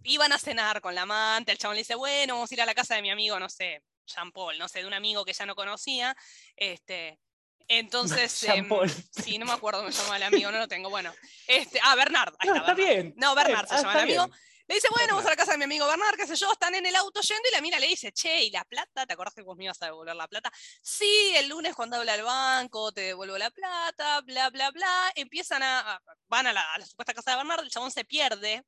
iban 0.03 0.31
a 0.33 0.39
cenar 0.39 0.81
con 0.81 0.95
la 0.95 1.03
amante. 1.03 1.51
El 1.51 1.57
chabón 1.57 1.75
le 1.75 1.81
dice, 1.81 1.95
bueno, 1.95 2.33
vamos 2.35 2.51
a 2.51 2.53
ir 2.53 2.61
a 2.61 2.65
la 2.65 2.73
casa 2.73 2.95
de 2.95 3.01
mi 3.01 3.09
amigo, 3.11 3.39
no 3.39 3.49
sé, 3.49 3.83
Jean 4.07 4.31
Paul, 4.31 4.57
no 4.57 4.67
sé, 4.67 4.79
de 4.79 4.87
un 4.87 4.93
amigo 4.93 5.23
que 5.25 5.33
ya 5.33 5.45
no 5.45 5.55
conocía. 5.55 6.15
Este, 6.55 7.19
entonces, 7.67 8.45
Paul. 8.69 8.89
sí, 9.11 9.37
no 9.37 9.45
me 9.45 9.53
acuerdo 9.53 9.79
cómo 9.81 9.91
se 9.91 10.01
llama 10.03 10.17
el 10.17 10.23
amigo, 10.23 10.51
no 10.51 10.57
lo 10.59 10.67
tengo. 10.67 10.89
Bueno, 10.89 11.13
este, 11.47 11.79
ah, 11.83 11.95
Bernard. 11.95 12.33
ahí 12.39 12.49
No, 12.49 12.55
está, 12.55 12.71
está 12.71 12.75
Bernard. 12.75 12.95
bien. 12.95 13.13
No, 13.17 13.35
bien, 13.35 13.47
Bernard 13.47 13.67
se 13.67 13.73
ah, 13.75 13.77
llama 13.77 13.93
el 13.93 13.99
amigo. 13.99 14.25
bien. 14.27 14.39
Le 14.67 14.75
dice, 14.75 14.87
bueno, 14.89 15.09
vamos 15.13 15.27
a 15.27 15.29
la 15.29 15.35
casa 15.35 15.51
de 15.51 15.59
mi 15.59 15.65
amigo 15.65 15.85
Bernard, 15.87 16.15
qué 16.15 16.25
sé 16.25 16.35
yo, 16.35 16.51
están 16.51 16.73
en 16.73 16.85
el 16.87 16.95
auto 16.95 17.21
yendo 17.21 17.47
y 17.49 17.51
la 17.53 17.61
mina 17.61 17.77
le 17.79 17.87
dice, 17.87 18.11
che, 18.11 18.45
¿y 18.45 18.49
la 18.49 18.63
plata? 18.65 19.05
¿Te 19.05 19.13
acordás 19.13 19.35
que 19.35 19.43
vos 19.43 19.55
me 19.55 19.65
ibas 19.65 19.79
a 19.83 19.85
devolver 19.85 20.15
la 20.15 20.27
plata? 20.27 20.51
Sí, 20.81 21.33
el 21.35 21.49
lunes 21.49 21.75
cuando 21.75 21.97
habla 21.97 22.13
al 22.13 22.23
banco 22.23 22.91
te 22.91 23.01
devuelvo 23.01 23.37
la 23.37 23.51
plata, 23.51 24.21
bla, 24.21 24.49
bla, 24.49 24.71
bla. 24.71 25.11
Empiezan 25.15 25.61
a, 25.61 25.93
a- 25.95 26.01
van 26.27 26.47
a 26.47 26.53
la, 26.53 26.73
a 26.73 26.79
la 26.79 26.85
supuesta 26.85 27.13
casa 27.13 27.31
de 27.31 27.37
Bernard, 27.37 27.63
el 27.63 27.69
chabón 27.69 27.91
se 27.91 28.05
pierde, 28.05 28.65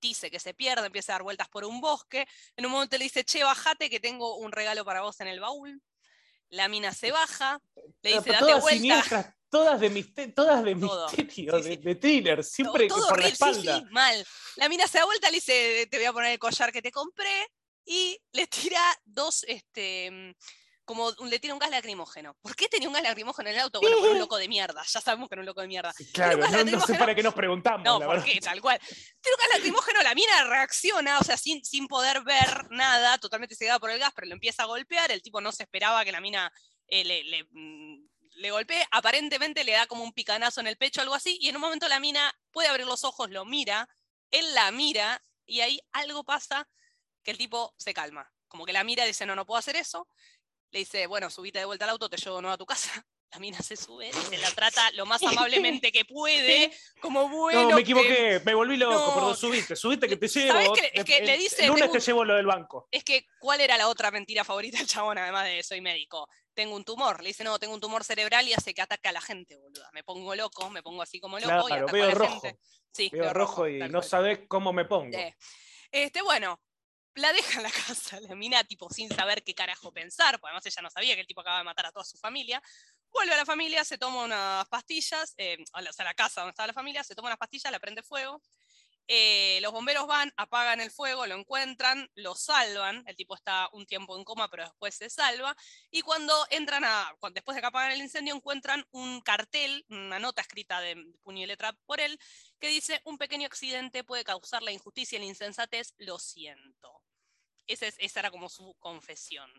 dice 0.00 0.30
que 0.30 0.40
se 0.40 0.54
pierde, 0.54 0.86
empieza 0.86 1.12
a 1.12 1.16
dar 1.16 1.22
vueltas 1.24 1.48
por 1.48 1.64
un 1.64 1.80
bosque. 1.80 2.26
En 2.56 2.66
un 2.66 2.72
momento 2.72 2.96
le 2.98 3.04
dice, 3.04 3.24
che, 3.24 3.44
bajate 3.44 3.90
que 3.90 4.00
tengo 4.00 4.36
un 4.36 4.52
regalo 4.52 4.84
para 4.84 5.02
vos 5.02 5.20
en 5.20 5.28
el 5.28 5.40
baúl. 5.40 5.82
La 6.54 6.68
mina 6.68 6.92
se 6.92 7.10
baja, 7.10 7.60
le 8.02 8.10
dice, 8.18 8.30
date 8.30 8.38
todas 8.38 8.60
vuelta. 8.62 9.36
todas 9.50 9.80
de, 9.80 9.90
miste- 9.90 10.32
todas 10.34 10.64
de 10.64 10.74
misterio, 10.74 11.62
Sí, 11.62 11.68
de, 11.68 11.76
sí. 11.76 11.76
de 11.82 11.94
thriller, 11.96 12.44
siempre 12.44 12.86
todo 12.88 13.08
por 13.08 13.20
la 13.20 13.28
espalda. 13.28 13.78
sí, 13.78 13.84
mal. 13.90 14.26
La 14.56 14.68
mina 14.68 14.86
se 14.86 14.98
da 14.98 15.04
vuelta, 15.04 15.28
le 15.30 15.36
dice, 15.36 15.86
te 15.90 15.96
voy 15.98 16.06
a 16.06 16.12
poner 16.12 16.32
el 16.32 16.38
collar 16.38 16.72
que 16.72 16.82
te 16.82 16.90
compré, 16.90 17.48
y 17.84 18.18
le 18.32 18.46
tira 18.46 18.80
dos, 19.04 19.44
este, 19.46 20.34
como 20.84 21.10
le 21.12 21.38
tira 21.38 21.54
un 21.54 21.58
gas 21.58 21.70
lacrimógeno. 21.70 22.34
¿Por 22.42 22.54
qué 22.54 22.68
tenía 22.68 22.88
un 22.88 22.94
gas 22.94 23.02
lacrimógeno 23.02 23.48
en 23.48 23.54
el 23.56 23.60
auto? 23.62 23.80
Bueno, 23.80 23.98
por 23.98 24.10
un 24.10 24.18
loco 24.18 24.36
de 24.36 24.48
mierda, 24.48 24.82
ya 24.84 25.00
sabemos 25.00 25.28
que 25.28 25.34
era 25.34 25.40
un 25.40 25.46
loco 25.46 25.60
de 25.60 25.68
mierda. 25.68 25.92
Claro, 26.12 26.36
no, 26.38 26.64
no 26.64 26.80
sé 26.80 26.94
para 26.94 27.14
qué 27.14 27.22
nos 27.22 27.34
preguntamos, 27.34 27.84
No, 27.84 27.98
la 27.98 28.06
¿por 28.06 28.16
verdad. 28.16 28.30
qué? 28.32 28.40
Tal 28.40 28.60
cual. 28.60 28.78
Tira 28.80 29.36
un 29.36 29.40
gas 29.40 29.48
lacrimógeno, 29.54 30.02
la 30.02 30.14
mina 30.14 30.44
reacciona, 30.44 31.18
o 31.18 31.24
sea, 31.24 31.36
sin, 31.36 31.64
sin 31.64 31.86
poder 31.86 32.22
ver 32.22 32.70
nada, 32.70 33.18
totalmente 33.18 33.54
cegada 33.54 33.78
por 33.78 33.90
el 33.90 33.98
gas, 33.98 34.12
pero 34.14 34.26
lo 34.28 34.34
empieza 34.34 34.64
a 34.64 34.66
golpear, 34.66 35.10
el 35.10 35.22
tipo 35.22 35.40
no 35.40 35.52
se 35.52 35.62
esperaba 35.62 36.04
que 36.04 36.12
la 36.12 36.20
mina 36.20 36.52
eh, 36.88 37.04
le, 37.04 37.24
le, 37.24 37.44
mm, 37.50 38.08
le 38.36 38.50
golpee, 38.50 38.84
aparentemente 38.90 39.64
le 39.64 39.72
da 39.72 39.86
como 39.86 40.04
un 40.04 40.12
picanazo 40.12 40.60
en 40.60 40.66
el 40.66 40.76
pecho, 40.76 41.00
algo 41.00 41.14
así, 41.14 41.38
y 41.40 41.48
en 41.48 41.56
un 41.56 41.62
momento 41.62 41.88
la 41.88 42.00
mina 42.00 42.32
puede 42.50 42.68
abrir 42.68 42.86
los 42.86 43.04
ojos, 43.04 43.30
lo 43.30 43.44
mira, 43.44 43.88
él 44.30 44.54
la 44.54 44.70
mira, 44.70 45.22
y 45.46 45.60
ahí 45.60 45.80
algo 45.92 46.24
pasa 46.24 46.68
que 47.22 47.30
el 47.30 47.38
tipo 47.38 47.74
se 47.78 47.94
calma. 47.94 48.30
Como 48.48 48.66
que 48.66 48.72
la 48.72 48.84
mira 48.84 49.04
y 49.04 49.08
dice, 49.08 49.26
no, 49.26 49.34
no 49.34 49.46
puedo 49.46 49.58
hacer 49.58 49.76
eso. 49.76 50.06
Le 50.74 50.80
dice, 50.80 51.06
bueno, 51.06 51.30
subite 51.30 51.60
de 51.60 51.66
vuelta 51.66 51.84
al 51.84 51.90
auto, 51.92 52.10
te 52.10 52.16
llevo 52.16 52.40
nuevo 52.40 52.52
a 52.54 52.58
tu 52.58 52.66
casa. 52.66 52.90
La 53.32 53.38
mina 53.40 53.58
se 53.60 53.76
sube 53.76 54.08
y 54.08 54.12
se 54.12 54.38
la 54.38 54.50
trata 54.52 54.90
lo 54.92 55.06
más 55.06 55.20
amablemente 55.22 55.90
que 55.92 56.04
puede, 56.04 56.72
como 57.00 57.28
bueno. 57.28 57.62
No, 57.62 57.68
me 57.70 57.74
que- 57.76 57.80
equivoqué, 57.82 58.40
me 58.44 58.54
volví 58.54 58.76
loco, 58.76 58.94
No. 58.94 59.14
perdón, 59.14 59.36
subiste, 59.36 59.74
subiste 59.76 60.08
que 60.08 60.16
te 60.16 60.28
¿Sabés 60.28 60.52
llevo. 60.64 60.72
qué? 60.74 60.90
Es 60.94 61.04
que 61.04 61.18
el- 61.18 61.26
le 61.26 61.34
el 61.34 61.38
dice, 61.40 61.66
lunes 61.66 61.82
tengo 61.82 61.92
te 61.94 62.00
llevo 62.00 62.24
lo 62.24 62.34
del 62.36 62.46
banco. 62.46 62.88
Es 62.92 63.02
que, 63.04 63.26
¿cuál 63.40 63.60
era 63.60 63.76
la 63.76 63.88
otra 63.88 64.10
mentira 64.12 64.42
favorita 64.44 64.78
del 64.78 64.86
chabón, 64.88 65.18
además 65.18 65.46
de 65.46 65.62
soy 65.64 65.80
médico? 65.80 66.28
Tengo 66.54 66.74
un 66.76 66.84
tumor. 66.84 67.22
Le 67.22 67.28
dice, 67.28 67.42
no, 67.44 67.58
tengo 67.60 67.74
un 67.74 67.80
tumor 67.80 68.02
cerebral 68.04 68.46
y 68.48 68.52
hace 68.52 68.72
que 68.74 68.82
ataque 68.82 69.08
a 69.08 69.12
la 69.12 69.20
gente, 69.20 69.56
boluda. 69.56 69.88
Me 69.92 70.02
pongo 70.04 70.34
loco, 70.36 70.70
me 70.70 70.82
pongo 70.82 71.02
así 71.02 71.18
como 71.20 71.38
loco 71.38 71.52
y 71.52 71.66
Claro, 71.66 71.74
ataco 71.86 71.92
veo 71.92 72.04
a 72.04 72.08
la 72.08 72.14
rojo. 72.14 72.40
gente. 72.40 72.58
Sí, 72.92 73.10
Veo 73.12 73.32
rojo 73.32 73.68
y 73.68 73.78
no 73.88 74.02
sabes 74.02 74.40
cómo 74.48 74.72
me 74.72 74.84
pongo. 74.84 75.16
Sí. 75.18 75.34
Este, 75.90 76.22
bueno, 76.22 76.60
la 77.14 77.32
deja 77.32 77.58
en 77.58 77.62
la 77.62 77.70
casa, 77.70 78.20
la 78.20 78.34
mina, 78.34 78.64
tipo, 78.64 78.88
sin 78.90 79.08
saber 79.08 79.42
qué 79.42 79.54
carajo 79.54 79.92
pensar, 79.92 80.38
porque 80.40 80.50
además 80.50 80.66
ella 80.66 80.82
no 80.82 80.90
sabía 80.90 81.14
que 81.14 81.20
el 81.20 81.26
tipo 81.26 81.40
acaba 81.40 81.58
de 81.58 81.64
matar 81.64 81.86
a 81.86 81.92
toda 81.92 82.04
su 82.04 82.16
familia. 82.18 82.62
Vuelve 83.10 83.34
a 83.34 83.36
la 83.36 83.44
familia, 83.46 83.84
se 83.84 83.98
toma 83.98 84.24
unas 84.24 84.68
pastillas, 84.68 85.34
eh, 85.36 85.56
o 85.72 85.92
sea, 85.92 86.04
a 86.04 86.04
la 86.04 86.14
casa 86.14 86.40
donde 86.40 86.50
estaba 86.50 86.66
la 86.66 86.72
familia, 86.72 87.04
se 87.04 87.14
toma 87.14 87.28
unas 87.28 87.38
pastillas, 87.38 87.70
la 87.70 87.78
prende 87.78 88.02
fuego. 88.02 88.42
Eh, 89.06 89.58
los 89.60 89.72
bomberos 89.72 90.06
van, 90.06 90.32
apagan 90.36 90.80
el 90.80 90.90
fuego, 90.90 91.26
lo 91.26 91.34
encuentran, 91.34 92.10
lo 92.14 92.34
salvan. 92.34 93.04
El 93.06 93.16
tipo 93.16 93.34
está 93.34 93.68
un 93.72 93.86
tiempo 93.86 94.16
en 94.16 94.24
coma, 94.24 94.48
pero 94.48 94.64
después 94.64 94.94
se 94.94 95.10
salva. 95.10 95.54
Y 95.90 96.02
cuando 96.02 96.34
entran 96.50 96.84
a, 96.84 97.14
después 97.32 97.54
de 97.54 97.60
que 97.60 97.66
apagan 97.66 97.92
el 97.92 98.00
incendio, 98.00 98.34
encuentran 98.34 98.86
un 98.92 99.20
cartel, 99.20 99.84
una 99.88 100.18
nota 100.18 100.42
escrita 100.42 100.80
de 100.80 100.96
puño 101.22 101.42
y 101.42 101.46
letra 101.46 101.72
por 101.86 102.00
él, 102.00 102.18
que 102.58 102.68
dice: 102.68 103.00
Un 103.04 103.18
pequeño 103.18 103.46
accidente 103.46 104.04
puede 104.04 104.24
causar 104.24 104.62
la 104.62 104.72
injusticia 104.72 105.16
y 105.16 105.20
la 105.20 105.26
insensatez, 105.26 105.94
lo 105.98 106.18
siento. 106.18 107.02
Esa 107.66 108.20
era 108.20 108.30
como 108.30 108.48
su 108.48 108.74
confesión. 108.78 109.50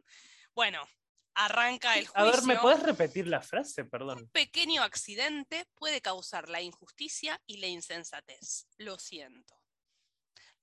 Bueno, 0.54 0.88
arranca 1.36 1.98
el 1.98 2.08
A 2.14 2.24
juicio. 2.24 2.32
ver, 2.32 2.44
¿me 2.44 2.58
podés 2.58 2.82
repetir 2.84 3.28
la 3.28 3.42
frase? 3.42 3.86
Perdón. 3.86 4.20
Un 4.20 4.30
pequeño 4.30 4.82
accidente 4.84 5.66
puede 5.76 6.02
causar 6.02 6.50
la 6.50 6.62
injusticia 6.62 7.42
y 7.46 7.58
la 7.58 7.68
insensatez. 7.68 8.68
Lo 8.78 8.98
siento. 8.98 9.55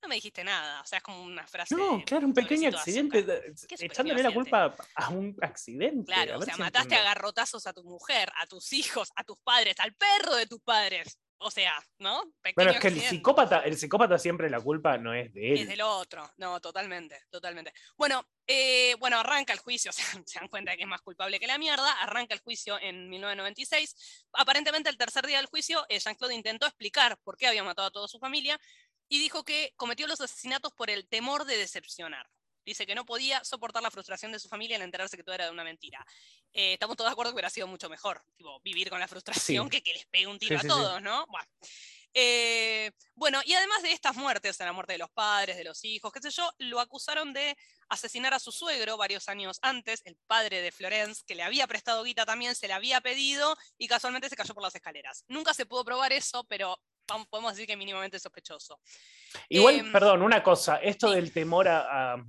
No 0.03 0.09
me 0.09 0.15
dijiste 0.15 0.43
nada, 0.43 0.81
o 0.81 0.85
sea, 0.85 0.97
es 0.97 1.03
como 1.03 1.23
una 1.23 1.47
frase. 1.47 1.73
No, 1.75 2.03
claro, 2.05 2.27
un 2.27 2.33
pequeño 2.33 2.67
accidente, 2.69 3.19
azúcar. 3.19 3.41
de- 3.41 3.55
¿Qué 3.67 3.75
es 3.75 3.81
un 3.81 3.85
echándole 3.85 4.21
la 4.21 4.33
culpa 4.33 4.75
a 4.95 5.09
un 5.09 5.35
accidente. 5.41 6.11
Claro, 6.11 6.33
a 6.33 6.37
o 6.39 6.41
sea, 6.41 6.55
si 6.55 6.59
mataste 6.59 6.95
a 6.95 6.97
entiendo. 6.97 7.05
garrotazos 7.05 7.65
a 7.67 7.73
tu 7.73 7.85
mujer, 7.85 8.29
a 8.41 8.45
tus 8.45 8.73
hijos, 8.73 9.09
a 9.15 9.23
tus 9.23 9.37
padres, 9.39 9.75
al 9.79 9.93
perro 9.95 10.35
de 10.35 10.45
tus 10.45 10.59
padres. 10.61 11.17
O 11.45 11.51
sea, 11.51 11.73
¿no? 11.99 12.23
Pequeño 12.41 12.53
Bueno, 12.55 12.71
es 12.71 12.79
que 12.79 12.87
el 12.87 13.01
psicópata, 13.01 13.59
el 13.59 13.77
psicópata 13.77 14.17
siempre 14.17 14.49
la 14.49 14.61
culpa 14.61 14.97
no 14.97 15.13
es 15.13 15.33
de 15.33 15.51
él. 15.51 15.57
Es 15.59 15.67
del 15.67 15.81
otro, 15.81 16.29
no, 16.37 16.61
totalmente, 16.61 17.19
totalmente. 17.29 17.73
Bueno, 17.97 18.25
eh, 18.47 18.95
bueno, 18.99 19.19
arranca 19.19 19.51
el 19.51 19.59
juicio, 19.59 19.89
o 19.91 19.93
sea, 19.93 20.05
se 20.25 20.39
dan 20.39 20.47
cuenta 20.47 20.75
que 20.77 20.83
es 20.83 20.87
más 20.87 21.01
culpable 21.01 21.39
que 21.41 21.47
la 21.47 21.57
mierda, 21.57 21.91
arranca 22.01 22.33
el 22.33 22.39
juicio 22.39 22.79
en 22.79 23.09
1996. 23.09 24.25
Aparentemente 24.33 24.89
el 24.89 24.97
tercer 24.97 25.25
día 25.27 25.37
del 25.37 25.47
juicio, 25.47 25.85
eh, 25.89 25.99
Jean-Claude 25.99 26.33
intentó 26.35 26.65
explicar 26.65 27.17
por 27.23 27.35
qué 27.35 27.47
había 27.47 27.63
matado 27.63 27.89
a 27.89 27.91
toda 27.91 28.07
su 28.07 28.19
familia 28.19 28.57
y 29.13 29.19
dijo 29.19 29.43
que 29.43 29.73
cometió 29.75 30.07
los 30.07 30.19
asesinatos 30.21 30.73
por 30.73 30.89
el 30.89 31.07
temor 31.07 31.45
de 31.45 31.55
decepcionar. 31.55 32.27
Dice 32.65 32.87
que 32.87 32.95
no 32.95 33.05
podía 33.05 33.43
soportar 33.43 33.83
la 33.83 33.91
frustración 33.91 34.31
de 34.31 34.39
su 34.39 34.49
familia 34.49 34.77
al 34.77 34.81
enterarse 34.81 35.15
que 35.15 35.23
todo 35.23 35.35
era 35.35 35.45
de 35.45 35.51
una 35.51 35.63
mentira. 35.63 36.03
Eh, 36.51 36.73
estamos 36.73 36.97
todos 36.97 37.09
de 37.09 37.11
acuerdo 37.11 37.31
que 37.31 37.35
hubiera 37.35 37.51
sido 37.51 37.67
mucho 37.67 37.89
mejor, 37.89 38.23
tipo, 38.35 38.59
vivir 38.61 38.89
con 38.89 38.99
la 38.99 39.07
frustración 39.07 39.65
Sí. 39.65 39.69
que 39.69 39.83
que 39.83 39.93
les 39.93 40.07
pegue 40.07 40.25
un 40.25 40.39
tiro 40.39 40.55
Sí, 40.55 40.55
a 40.55 40.61
sí. 40.61 40.67
todos, 40.67 40.99
¿no? 41.03 41.27
Bueno. 41.27 41.47
Eh, 42.15 42.91
bueno, 43.13 43.39
y 43.45 43.53
además 43.53 43.83
de 43.83 43.91
estas 43.91 44.15
muertes, 44.15 44.51
o 44.51 44.53
sea, 44.55 44.65
la 44.65 44.73
muerte 44.73 44.93
de 44.93 44.99
los 44.99 45.11
padres, 45.11 45.57
de 45.57 45.63
los 45.63 45.83
hijos, 45.83 46.11
qué 46.11 46.19
sé 46.21 46.31
yo, 46.31 46.51
lo 46.57 46.79
acusaron 46.79 47.33
de 47.33 47.55
asesinar 47.89 48.33
a 48.33 48.39
su 48.39 48.51
suegro 48.51 48.97
varios 48.97 49.29
años 49.29 49.59
antes, 49.61 50.01
el 50.05 50.15
padre 50.25 50.61
de 50.61 50.71
Florence, 50.71 51.21
que 51.27 51.35
le 51.35 51.43
había 51.43 51.67
prestado 51.67 52.01
guita 52.03 52.25
también, 52.25 52.55
se 52.55 52.67
le 52.67 52.73
había 52.73 52.99
pedido 53.01 53.55
y 53.77 53.87
casualmente 53.87 54.29
se 54.29 54.35
cayó 54.35 54.55
por 54.55 54.63
las 54.63 54.73
escaleras. 54.73 55.23
Nunca 55.27 55.53
se 55.53 55.65
pudo 55.67 55.83
probar 55.85 56.13
eso, 56.13 56.43
pero 56.45 56.79
vamos- 57.07 57.27
podemos 57.27 57.53
decir 57.53 57.67
que 57.67 57.77
mínimamente 57.77 58.19
sospechoso. 58.19 58.79
Igual, 59.49 59.75
Em, 59.75 59.91
perdón, 59.91 60.21
una 60.21 60.41
cosa, 60.43 60.77
esto 60.77 61.09
sí. 61.09 61.15
del 61.15 61.31
temor 61.31 61.67
a, 61.67 62.13
a- 62.13 62.25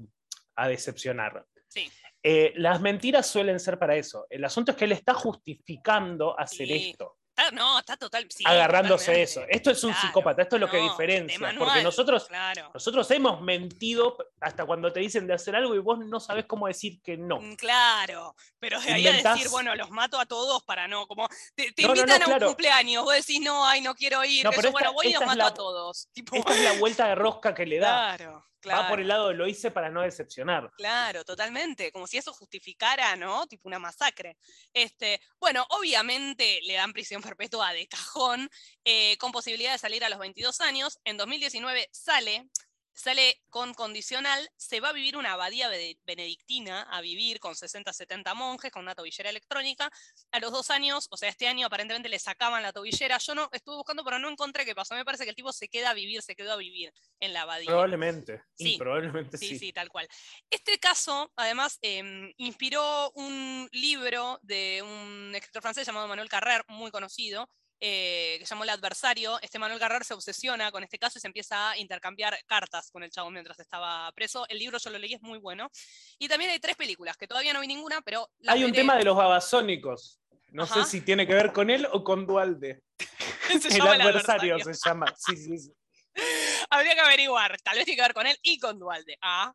a 0.56 0.68
decepcionar. 0.68 1.44
Sí. 1.68 1.90
Eh, 2.22 2.52
las 2.56 2.80
mentiras 2.80 3.26
suelen 3.26 3.60
ser 3.60 3.78
para 3.78 3.96
eso. 3.96 4.26
El 4.30 4.44
asunto 4.44 4.72
es 4.72 4.76
que 4.78 4.84
él 4.84 4.92
está 4.92 5.12
justificando 5.14 6.38
hacer 6.38 6.66
Sí, 6.68 6.90
esto, 6.90 7.18
Está- 7.37 7.51
no, 7.51 7.79
está 7.81 7.97
total. 7.97 8.27
sí, 8.31 8.44
agarrándose 8.47 9.07
totalmente. 9.07 9.23
eso. 9.31 9.42
Esto 9.49 9.70
es 9.73 9.83
un 9.83 9.90
Claro, 9.92 10.07
psicópata, 10.07 10.42
esto 10.42 10.55
es 10.57 10.61
lo 10.61 10.70
que 10.70 10.77
no, 10.79 10.85
diferencia. 10.85 11.55
porque 11.59 11.83
nosotros, 11.83 12.27
Claro. 12.27 12.70
nosotros 12.73 13.11
hemos 13.11 13.40
mentido 13.40 14.16
hasta 14.40 14.64
cuando 14.64 14.92
te 14.92 15.01
dicen 15.01 15.27
de 15.27 15.35
hacer 15.35 15.57
algo 15.57 15.75
y 15.75 15.79
vos 15.79 15.99
no 15.99 16.20
sabés 16.20 16.47
cómo 16.47 16.68
decir 16.68 17.01
que 17.03 17.16
no. 17.16 17.40
Mm, 17.40 17.57
Claro, 17.57 18.37
pero 18.61 18.81
de 18.81 18.92
ahí 18.92 19.07
a 19.09 19.12
decir, 19.12 19.49
bueno, 19.49 19.75
los 19.75 19.90
mato 19.90 20.18
a 20.20 20.27
todos 20.27 20.62
para 20.62 20.87
no, 20.87 21.07
como 21.09 21.29
te, 21.57 21.73
te 21.73 21.83
No, 21.83 21.88
no, 21.88 21.94
no, 21.94 22.01
invitan 22.03 22.23
a 22.23 22.25
un 22.27 22.31
claro. 22.33 22.47
cumpleaños, 22.47 23.03
vos 23.05 23.14
decís, 23.14 23.40
no, 23.40 23.66
ay, 23.66 23.81
no 23.81 23.94
quiero 23.97 24.25
ir, 24.25 24.44
No, 24.44 24.51
pero 24.53 24.70
bueno, 24.70 24.90
esta- 24.90 24.94
voy 24.94 25.07
y 25.09 25.12
los 25.14 25.27
mato 25.27 25.37
la- 25.38 25.47
a 25.49 25.55
todos. 25.55 26.09
Tipo, 26.12 26.37
Esta 26.37 26.55
es 26.55 26.61
la 26.62 26.73
vuelta 26.79 27.09
de 27.09 27.14
rosca 27.16 27.53
que 27.53 27.66
le 27.66 27.79
da. 27.81 28.16
claro, 28.16 28.44
Va 28.70 28.88
por 28.88 29.00
el 29.00 29.07
Claro. 29.07 29.18
lado 29.20 29.29
de 29.29 29.35
lo 29.35 29.46
hice 29.46 29.70
para 29.70 29.90
no 29.90 30.03
decepcionar. 30.03 30.70
Claro, 30.77 31.24
totalmente, 31.24 31.92
como 31.92 32.07
si 32.07 32.16
eso 32.18 32.33
justificara, 32.33 33.16
¿no? 33.16 33.46
Tipo 33.46 33.68
una 33.68 33.79
masacre. 33.79 34.37
Este, 34.72 35.20
bueno, 35.40 35.66
obviamente 35.70 36.61
le 36.62 36.74
dan 36.74 36.92
prisión 36.92 37.22
perpetua 37.22 37.72
de 37.72 37.87
cajón, 37.88 38.48
eh, 38.85 39.16
con 39.18 39.33
posibilidad 39.33 39.72
de 39.72 39.79
salir 39.79 40.05
a 40.05 40.09
los 40.09 40.18
22 40.18 40.61
años. 40.61 40.98
En 41.05 41.16
2019 41.16 41.88
sale, 41.92 42.48
sale 42.94 43.42
con 43.50 43.74
condicional, 43.74 44.48
se 44.57 44.80
va 44.80 44.90
a 44.90 44.92
vivir 44.92 45.16
una 45.16 45.33
abadía 45.33 45.68
bene- 45.68 45.98
benedictina, 46.04 46.83
a 46.83 47.00
vivir 47.00 47.40
con 47.40 47.54
60, 47.54 47.92
70 47.92 48.35
monjes, 48.35 48.70
con 48.70 48.83
una 48.83 48.94
tobillera 48.94 49.30
electrónica. 49.30 49.90
A 50.30 50.38
los 50.40 50.52
dos 50.52 50.70
años, 50.70 51.09
o 51.11 51.16
sea, 51.16 51.28
este 51.28 51.48
año 51.48 51.66
aparentemente 51.66 52.09
le 52.09 52.18
sacaban 52.18 52.62
la 52.62 52.72
tobillera. 52.72 53.18
Yo 53.18 53.35
no 53.35 53.48
estuve 53.52 53.76
buscando, 53.76 54.04
pero 54.04 54.18
no 54.18 54.28
encontré 54.30 54.64
qué 54.64 54.74
pasó. 54.74 54.94
Me 54.94 55.04
parece 55.04 55.24
que 55.24 55.30
el 55.30 55.37
tipo 55.37 55.52
se 55.52 55.68
queda 55.68 55.90
a 55.90 55.94
vivir, 55.94 56.22
se 56.22 56.37
quedó 56.37 56.52
a 56.52 56.57
vivir 56.57 56.92
en 57.20 57.33
la 57.33 57.42
abadía. 57.42 57.66
Probablemente. 57.66 58.42
Sí. 58.57 58.76
Probablemente 58.78 59.37
Sí, 59.38 59.48
sí. 59.50 59.59
sí, 59.59 59.72
tal 59.72 59.88
cual. 59.88 60.09
Este 60.50 60.78
caso, 60.78 61.33
además, 61.37 61.78
em, 61.83 62.33
inspiró 62.37 63.11
un 63.16 63.68
libro 63.72 64.38
de 64.42 64.83
un 64.83 65.33
escritor 65.35 65.62
francés 65.62 65.87
llamado 65.87 66.07
Manuel 66.09 66.28
Carrer, 66.28 66.64
muy 66.68 66.90
conocido, 66.90 67.50
eh, 67.87 68.37
que 68.38 68.47
llamó 68.47 68.64
El 68.64 68.70
Adversario. 68.70 69.38
Este 69.42 69.59
Manuel 69.59 69.79
Carrer 69.79 70.05
se 70.05 70.14
obsesiona 70.14 70.73
con 70.73 70.83
este 70.83 70.99
caso 70.99 71.18
y 71.18 71.20
se 71.20 71.27
empieza 71.27 71.73
a 71.73 71.77
intercambiar 71.77 72.35
cartas 72.47 72.90
con 72.90 73.03
el 73.03 73.11
chavo 73.11 73.31
mientras 73.31 73.61
estaba 73.61 74.11
preso. 74.12 74.47
El 74.49 74.59
libro 74.59 74.79
yo 74.79 74.88
lo 74.88 74.99
leí, 74.99 75.12
es 75.12 75.20
muy 75.20 75.38
bueno. 75.38 75.70
Y 76.18 76.27
también 76.27 76.51
hay 76.51 76.59
tres 76.59 76.77
películas, 76.77 77.18
que 77.18 77.29
todavía 77.29 77.53
no 77.53 77.61
vi 77.61 77.66
ninguna, 77.66 78.01
pero... 78.01 78.31
Hay 78.47 78.64
un 78.64 78.70
veré. 78.70 78.81
tema 78.81 78.97
de 78.97 79.05
los 79.05 79.14
babasónicos. 79.14 80.18
No 80.49 80.62
Ajá. 80.62 80.83
sé 80.83 80.90
si 80.90 81.01
tiene 81.03 81.27
que 81.27 81.35
ver 81.35 81.53
con 81.53 81.68
él 81.68 81.87
o 81.92 82.03
con 82.03 82.27
Dualde. 82.27 82.81
El 83.70 83.83
adversario 83.83 84.59
se 84.61 84.73
llama. 84.83 85.14
Sí, 85.18 85.37
sí, 85.37 85.59
sí. 85.59 85.73
Habría 86.70 86.94
que 86.94 87.01
averiguar, 87.01 87.61
tal 87.61 87.77
vez 87.77 87.85
tiene 87.85 87.97
que 87.97 88.03
ver 88.03 88.14
con 88.14 88.27
él 88.27 88.38
y 88.42 88.59
con 88.59 88.79
Dualde. 88.79 89.18
Ah. 89.20 89.53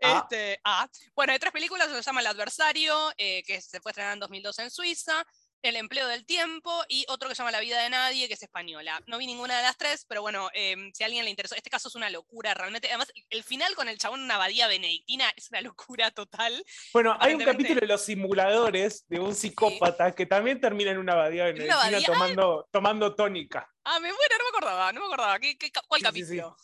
Ah. 0.00 0.28
Este, 0.30 0.60
ah. 0.62 0.88
Bueno, 1.16 1.32
hay 1.32 1.40
tres 1.40 1.52
películas, 1.52 1.88
se 1.90 2.02
llama 2.02 2.20
El 2.20 2.28
Adversario, 2.28 3.12
eh, 3.16 3.42
que 3.42 3.60
se 3.60 3.80
fue 3.80 3.90
estrenada 3.90 4.14
en 4.14 4.20
2002 4.20 4.58
en 4.60 4.70
Suiza, 4.70 5.26
El 5.64 5.76
Empleo 5.76 6.06
del 6.08 6.26
Tiempo 6.26 6.84
y 6.90 7.06
otro 7.08 7.26
que 7.26 7.34
se 7.34 7.38
llama 7.38 7.50
La 7.50 7.60
Vida 7.60 7.80
de 7.82 7.88
Nadie, 7.88 8.28
que 8.28 8.34
es 8.34 8.42
española. 8.42 9.00
No 9.06 9.16
vi 9.16 9.24
ninguna 9.26 9.56
de 9.56 9.62
las 9.62 9.78
tres, 9.78 10.04
pero 10.06 10.20
bueno, 10.20 10.50
em, 10.52 10.92
si 10.92 11.02
a 11.02 11.06
alguien 11.06 11.24
le 11.24 11.30
interesó, 11.30 11.54
este 11.54 11.70
caso 11.70 11.88
es 11.88 11.94
una 11.94 12.10
locura 12.10 12.52
realmente. 12.52 12.88
Además, 12.88 13.10
el 13.30 13.42
final 13.44 13.74
con 13.74 13.88
el 13.88 13.96
chabón 13.96 14.20
en 14.20 14.24
una 14.26 14.34
abadía 14.34 14.68
benedictina 14.68 15.32
es 15.34 15.48
una 15.50 15.62
locura 15.62 16.10
total. 16.10 16.62
Bueno, 16.92 17.16
hay 17.18 17.32
un 17.32 17.42
capítulo 17.42 17.80
de 17.80 17.86
los 17.86 18.02
simuladores 18.02 19.06
de 19.08 19.20
un 19.20 19.34
psicópata 19.34 20.14
que 20.14 20.26
también 20.26 20.60
termina 20.60 20.90
en 20.90 20.98
una 20.98 21.14
abadía 21.14 21.44
una 21.44 21.52
benedictina 21.52 21.80
abadía? 21.80 22.06
tomando, 22.06 22.68
tomando 22.70 23.14
tónica. 23.14 23.66
Ah, 23.84 23.98
me 24.00 24.08
muero, 24.12 24.36
no 24.36 24.44
me 24.44 24.48
acordaba, 24.50 24.92
no 24.92 25.00
me 25.00 25.06
acordaba. 25.06 25.38
¿Qué, 25.40 25.56
qué- 25.56 25.72
¿Cuál 25.88 26.00
Sí, 26.02 26.06
sí, 26.06 26.12
sí. 26.26 26.36
capítulo? 26.36 26.56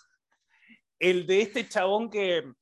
El 0.99 1.27
de 1.27 1.41
este 1.41 1.67
chabón 1.67 2.11
que, 2.11 2.53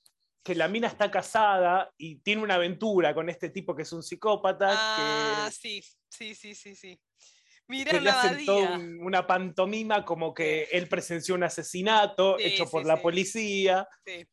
que 0.48 0.54
la 0.54 0.66
mina 0.66 0.88
está 0.88 1.10
casada 1.10 1.92
y 1.98 2.16
tiene 2.20 2.42
una 2.42 2.54
aventura 2.54 3.14
con 3.14 3.28
este 3.28 3.50
tipo 3.50 3.76
que 3.76 3.82
es 3.82 3.92
un 3.92 4.02
psicópata 4.02 4.68
Ah, 4.72 5.46
que, 5.50 5.52
sí, 5.52 5.82
sí, 6.08 6.34
sí, 6.34 6.54
sí, 6.54 6.74
sí. 6.74 6.98
Que 7.68 7.92
le 7.92 7.98
una 7.98 8.18
hacen 8.22 8.46
toda 8.46 8.66
abadía. 8.68 8.78
un- 8.78 9.04
una 9.04 9.26
pantomima 9.26 10.06
como 10.06 10.32
que 10.32 10.62
él 10.72 10.88
presenció 10.88 11.34
un 11.34 11.42
asesinato 11.44 12.38
Sí, 12.38 12.44
hecho 12.46 12.64
sí, 12.64 12.72
por 12.72 12.86
la 12.86 12.96
sí. 12.96 13.02
policía. 13.02 13.86
Sí. 14.06 14.26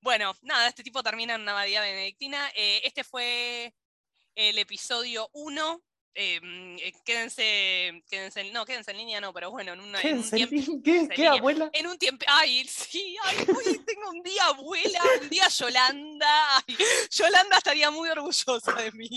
Bueno, 0.00 0.32
nada, 0.40 0.68
este 0.68 0.82
tipo 0.82 1.02
termina 1.02 1.34
en 1.34 1.42
una 1.42 1.52
abadía 1.52 1.82
benedictina. 1.82 2.48
Eh, 2.56 2.80
este 2.84 3.04
fue 3.04 3.74
el 4.34 4.56
episodio 4.58 5.28
1. 5.34 5.82
Eh, 6.14 6.40
mm, 6.40 6.76
eh, 6.78 6.92
quédense, 7.04 8.02
quédense, 8.10 8.40
en- 8.40 8.52
no, 8.52 8.64
quédense 8.66 8.90
en 8.90 8.98
línea, 8.98 9.20
no, 9.20 9.32
pero 9.32 9.50
bueno, 9.50 9.72
en, 9.72 9.80
una, 9.80 10.00
en 10.02 10.18
un 10.18 10.30
¿Qué, 10.30 10.46
tiempo. 10.46 10.82
¿Qué, 10.84 11.08
¿Qué, 11.14 11.26
abuela? 11.26 11.70
En 11.72 11.86
un 11.86 11.98
tiempo, 11.98 12.24
ay, 12.28 12.64
sí, 12.68 13.16
ay, 13.24 13.36
uy, 13.48 13.78
tengo 13.86 14.10
un 14.10 14.22
día 14.22 14.44
abuela, 14.46 15.00
un 15.22 15.28
día 15.28 15.48
Yolanda, 15.48 16.56
ay, 16.58 16.76
Yolanda 17.10 17.56
estaría 17.56 17.90
muy 17.90 18.08
orgullosa 18.10 18.72
de 18.74 18.92
mí, 18.92 19.08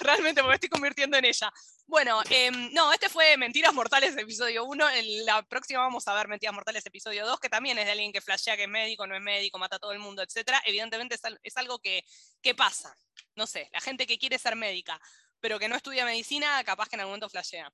realmente 0.00 0.42
me 0.42 0.54
estoy 0.54 0.68
convirtiendo 0.68 1.16
en 1.16 1.26
ella. 1.26 1.52
Bueno, 1.86 2.20
em, 2.28 2.70
no, 2.74 2.92
este 2.92 3.08
fue 3.08 3.36
Mentiras 3.38 3.72
Mortales 3.72 4.14
episodio 4.16 4.64
1, 4.64 4.90
en 4.90 5.24
la 5.24 5.42
próxima 5.42 5.80
vamos 5.80 6.06
a 6.06 6.14
ver 6.14 6.28
Mentiras 6.28 6.54
Mortales 6.54 6.84
episodio 6.84 7.26
2, 7.26 7.40
que 7.40 7.48
también 7.48 7.78
es 7.78 7.86
de 7.86 7.92
alguien 7.92 8.12
que 8.12 8.20
flashea 8.20 8.56
que 8.56 8.64
es 8.64 8.68
médico, 8.68 9.06
no 9.06 9.16
es 9.16 9.22
médico, 9.22 9.58
mata 9.58 9.76
a 9.76 9.78
todo 9.78 9.92
el 9.92 9.98
mundo, 9.98 10.22
etc. 10.22 10.50
Evidentemente 10.66 11.14
es, 11.14 11.22
es 11.42 11.56
algo 11.56 11.78
que, 11.78 12.04
que 12.42 12.54
pasa, 12.54 12.94
no 13.36 13.46
sé, 13.46 13.70
la 13.72 13.80
gente 13.80 14.06
que 14.06 14.18
quiere 14.18 14.38
ser 14.38 14.54
médica, 14.54 15.00
pero 15.40 15.58
que 15.58 15.68
no 15.68 15.76
estudia 15.76 16.04
medicina, 16.04 16.62
capaz 16.64 16.88
que 16.88 16.96
en 16.96 17.00
algún 17.00 17.12
momento 17.12 17.28
flashea. 17.28 17.72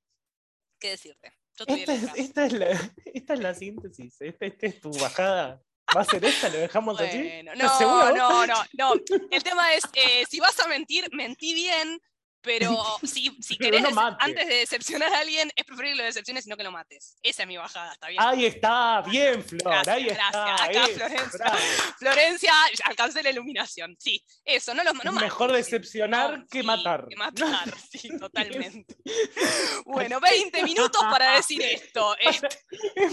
¿Qué 0.78 0.90
decirte? 0.90 1.32
Yo 1.56 1.64
Esta 1.68 1.94
es, 1.94 2.02
esta, 2.16 2.46
es 2.46 2.52
la, 2.52 2.92
esta 3.04 3.34
es 3.34 3.40
la 3.40 3.54
síntesis. 3.54 4.20
Esta, 4.20 4.46
esta 4.46 4.66
es 4.66 4.80
tu 4.80 4.90
bajada. 4.98 5.62
¿Va 5.96 6.00
a 6.00 6.04
ser 6.04 6.24
esta? 6.24 6.48
¿Lo 6.48 6.58
dejamos? 6.58 6.98
Bueno, 6.98 7.52
¿Estás 7.52 7.78
segura 7.78 8.12
no, 8.12 8.46
no, 8.46 8.64
no, 8.72 8.94
no. 8.94 8.94
El 9.30 9.42
tema 9.42 9.72
es, 9.74 9.84
eh, 9.94 10.24
si 10.28 10.40
vas 10.40 10.58
a 10.60 10.66
mentir, 10.66 11.08
mentí 11.12 11.54
bien, 11.54 12.00
pero 12.44 12.76
si, 13.02 13.36
si 13.40 13.56
querés, 13.56 13.82
no 13.82 14.16
antes 14.18 14.48
de 14.48 14.54
decepcionar 14.54 15.12
a 15.12 15.20
alguien, 15.20 15.50
es 15.56 15.64
preferible 15.64 15.96
que 15.96 16.02
lo 16.02 16.04
decepciones 16.04 16.46
y 16.46 16.50
no 16.50 16.56
que 16.56 16.62
lo 16.62 16.70
mates. 16.70 17.16
Esa 17.22 17.42
es 17.42 17.48
mi 17.48 17.56
bajada, 17.56 17.92
¿está 17.92 18.08
bien? 18.08 18.22
Ahí 18.22 18.46
está, 18.46 19.02
bien, 19.02 19.42
Flor. 19.42 19.62
Gracias, 19.62 19.88
ahí 19.88 20.06
está. 20.08 20.30
gracias. 20.30 20.60
Acá, 20.60 20.86
Florencia. 20.94 21.38
bravo. 21.38 21.58
Florencia, 21.98 22.52
alcancé 22.84 23.22
la 23.22 23.30
iluminación. 23.30 23.96
Sí, 23.98 24.24
eso, 24.44 24.74
no 24.74 24.84
los 24.84 24.94
no 24.94 25.12
mates, 25.12 25.22
mejor 25.22 25.52
decepcionar 25.52 26.38
No, 26.38 26.46
que 26.46 26.60
sí, 26.60 26.66
matar. 26.66 27.06
Que 27.08 27.16
matar, 27.16 27.74
sí, 27.90 28.08
totalmente. 28.18 28.96
Bueno, 29.86 30.18
20 30.20 30.62
minutos 30.62 31.00
para 31.02 31.36
decir 31.36 31.60
esto. 31.62 32.16
Es 32.18 32.42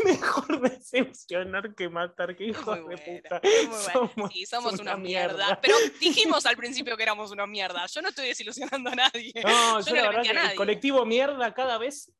mejor 0.05 0.61
decepcionar 0.61 1.73
que 1.75 1.89
matar. 1.89 2.35
Que 2.35 2.45
muy 2.45 2.53
de 2.53 2.81
buena, 2.81 3.03
puta. 3.03 3.41
Somos, 3.91 4.31
Sí, 4.31 4.45
somos 4.45 4.79
una 4.79 4.91
una 4.91 4.97
mierda. 4.97 5.59
Pero 5.61 5.75
dijimos 5.99 6.45
al 6.45 6.57
principio 6.57 6.95
que 6.97 7.03
éramos 7.03 7.31
una 7.31 7.47
mierda. 7.47 7.85
Yo 7.87 8.01
no 8.01 8.09
estoy 8.09 8.27
desilusionando 8.27 8.89
a 8.89 8.95
nadie. 8.95 9.20
No, 9.43 9.79
Yo 9.81 9.85
yo, 9.87 9.95
no 9.95 10.01
la 10.01 10.07
verdad 10.09 10.23
que 10.23 10.51
el 10.51 10.55
colectivo 10.55 11.05
mierda 11.05 11.53
cada 11.53 11.77
vez 11.77 12.11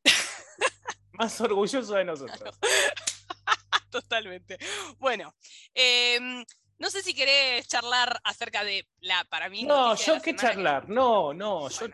más 1.13 1.39
orgulloso 1.41 1.93
de 1.95 2.05
nosotros. 2.05 2.57
Totalmente. 3.89 4.57
Bueno, 4.99 5.33
em, 5.73 6.45
no 6.79 6.89
sé 6.89 7.03
si 7.03 7.13
querés 7.13 7.67
charlar 7.67 8.19
acerca 8.23 8.63
de 8.63 8.87
la, 9.01 9.23
para 9.25 9.49
mí, 9.49 9.63
No, 9.63 9.95
yo 9.95 10.21
qué 10.21 10.31
que- 10.33 10.37
charlar. 10.41 10.87
No, 10.89 11.33
no, 11.33 11.69
yo. 11.69 11.87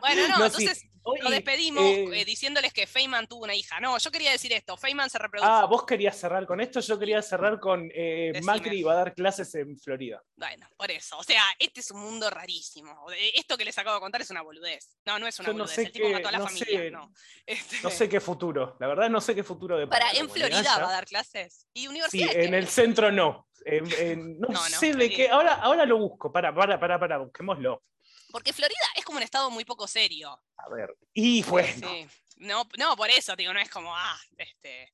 Bueno, 0.00 0.28
no, 0.28 0.34
entonces 0.44 0.84
hoy, 1.06 1.20
Nos 1.20 1.30
despedimos 1.30 1.82
eh, 1.84 2.20
eh, 2.20 2.24
diciéndoles 2.24 2.72
que 2.72 2.86
Feynman 2.86 3.26
tuvo 3.26 3.44
una 3.44 3.54
hija. 3.54 3.80
No, 3.80 3.96
yo 3.98 4.10
quería 4.10 4.30
decir 4.32 4.52
esto. 4.52 4.76
Feynman 4.76 5.08
se 5.08 5.18
reprodujo. 5.18 5.50
Ah, 5.50 5.64
vos 5.66 5.84
querías 5.86 6.16
cerrar 6.18 6.46
con 6.46 6.60
esto, 6.60 6.80
yo 6.80 6.98
quería 6.98 7.22
cerrar 7.22 7.58
con 7.60 7.88
eh. 7.94 8.38
Macri 8.42 8.82
va 8.82 8.92
a 8.92 8.96
dar 8.96 9.14
clases 9.14 9.54
en 9.54 9.78
Florida. 9.78 10.22
Bueno, 10.36 10.68
por 10.76 10.90
eso. 10.90 11.16
O 11.18 11.22
sea, 11.22 11.42
este 11.58 11.80
es 11.80 11.90
un 11.90 12.00
mundo 12.00 12.28
rarísimo. 12.30 13.06
Eh, 13.12 13.32
Esto 13.36 13.56
que 13.56 13.64
les 13.64 13.76
acabo 13.78 13.94
de 13.96 14.00
contar 14.00 14.20
es 14.20 14.30
una 14.30 14.42
boludez. 14.42 14.90
No, 15.04 15.18
no 15.18 15.26
es 15.26 15.38
una 15.38 15.46
Yo 15.48 15.52
no 15.52 15.58
boludez. 15.60 15.74
sé 15.76 15.82
El 15.82 15.92
tipo 15.92 16.06
qué- 16.08 16.12
mató 16.14 16.28
a 16.28 16.32
la 16.32 16.38
no 16.38 16.46
familia. 16.46 16.66
sé- 16.80 16.90
no. 16.90 17.12
Este, 17.46 17.76
No 17.82 17.90
sé 17.90 18.08
qué 18.08 18.20
futuro, 18.20 18.76
la 18.80 18.86
verdad 18.88 19.08
no 19.08 19.20
sé 19.20 19.34
qué 19.34 19.44
futuro 19.44 19.78
de 19.78 19.86
Para, 19.86 20.10
en 20.10 20.28
Florida 20.28 20.78
va 20.78 20.88
a 20.88 20.92
dar 20.92 21.06
clases. 21.06 21.66
Y 21.72 21.82
Sí, 21.82 21.88
universidad. 21.88 22.34
en 22.36 22.54
el 22.54 22.66
centro 22.66 23.12
no. 23.12 23.48
En- 23.64 23.86
en- 23.98 24.40
no, 24.40 24.48
No, 24.48 24.58
sé 24.60 24.92
de 24.94 25.08
sí. 25.08 25.14
qué. 25.14 25.28
Ahora, 25.30 25.54
ahora 25.54 25.86
lo 25.86 25.98
busco. 25.98 26.32
Para, 26.32 26.54
para, 26.54 26.78
para, 26.80 26.98
para, 26.98 27.18
busquémoslo. 27.18 27.82
Porque 28.30 28.52
Florida 28.52 28.78
es 28.96 29.04
como 29.04 29.18
un 29.18 29.22
estado 29.22 29.50
muy 29.50 29.64
poco 29.64 29.86
serio. 29.86 30.40
A 30.56 30.68
ver. 30.68 30.96
Y 31.12 31.42
bueno. 31.44 31.88
Sí. 31.88 32.06
No, 32.36 32.68
no, 32.78 32.96
por 32.96 33.10
eso, 33.10 33.34
digo, 33.34 33.52
no 33.52 33.60
es 33.60 33.70
como, 33.70 33.94
ah, 33.94 34.18
este. 34.36 34.92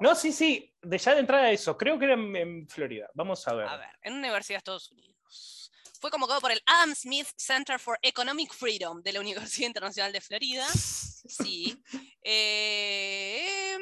No, 0.00 0.14
sí, 0.14 0.32
sí. 0.32 0.74
De 0.82 0.98
ya 0.98 1.14
de 1.14 1.20
entrada 1.20 1.50
eso. 1.50 1.76
Creo 1.76 1.98
que 1.98 2.06
era 2.06 2.14
en, 2.14 2.34
en 2.34 2.68
Florida. 2.68 3.08
Vamos 3.14 3.46
a 3.46 3.54
ver. 3.54 3.68
A 3.68 3.76
ver, 3.76 3.90
en 4.02 4.14
una 4.14 4.22
universidad 4.22 4.56
de 4.56 4.58
Estados 4.58 4.90
Unidos. 4.90 5.70
Fue 6.00 6.10
convocado 6.10 6.40
por 6.40 6.52
el 6.52 6.62
Adam 6.66 6.94
Smith 6.94 7.28
Center 7.36 7.78
for 7.78 7.98
Economic 8.02 8.52
Freedom 8.52 9.02
de 9.02 9.12
la 9.12 9.20
Universidad 9.20 9.66
Internacional 9.66 10.12
de 10.12 10.20
Florida. 10.20 10.66
Sí. 10.68 11.82
Eh, 12.28 13.78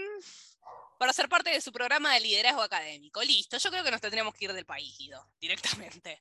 para 0.98 1.14
ser 1.14 1.30
parte 1.30 1.48
de 1.48 1.62
su 1.62 1.72
programa 1.72 2.12
de 2.12 2.20
liderazgo 2.20 2.60
académico. 2.60 3.22
Listo, 3.22 3.56
yo 3.56 3.70
creo 3.70 3.82
que 3.82 3.90
nos 3.90 4.02
tendríamos 4.02 4.34
que 4.34 4.44
ir 4.44 4.52
del 4.52 4.66
país, 4.66 4.96
Guido, 4.98 5.26
directamente. 5.40 6.20